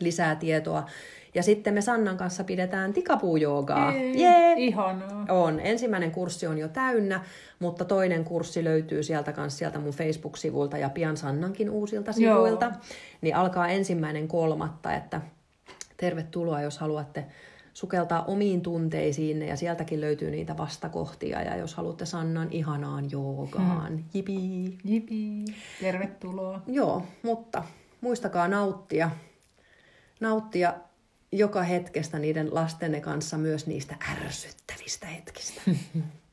[0.00, 0.86] lisää tietoa.
[1.34, 3.92] Ja sitten me Sannan kanssa pidetään tikapuujoogaa.
[4.14, 5.26] Jee, ihanaa.
[5.28, 5.60] On.
[5.60, 7.24] Ensimmäinen kurssi on jo täynnä,
[7.58, 12.64] mutta toinen kurssi löytyy sieltä kanssa sieltä mun Facebook-sivulta ja pian Sannankin uusilta sivuilta.
[12.64, 12.74] Joo.
[13.20, 15.20] Niin alkaa ensimmäinen kolmatta, että
[15.96, 17.24] tervetuloa, jos haluatte
[17.78, 21.42] sukeltaa omiin tunteisiin ja sieltäkin löytyy niitä vastakohtia.
[21.42, 24.04] Ja jos haluatte Sannan ihanaan joogaan, hmm.
[24.14, 24.78] jipi.
[24.84, 25.44] Jipi,
[25.80, 26.62] tervetuloa.
[26.66, 27.64] Joo, mutta
[28.00, 29.10] muistakaa nauttia,
[30.20, 30.74] nauttia
[31.32, 35.60] joka hetkestä niiden lastenne kanssa myös niistä ärsyttävistä hetkistä.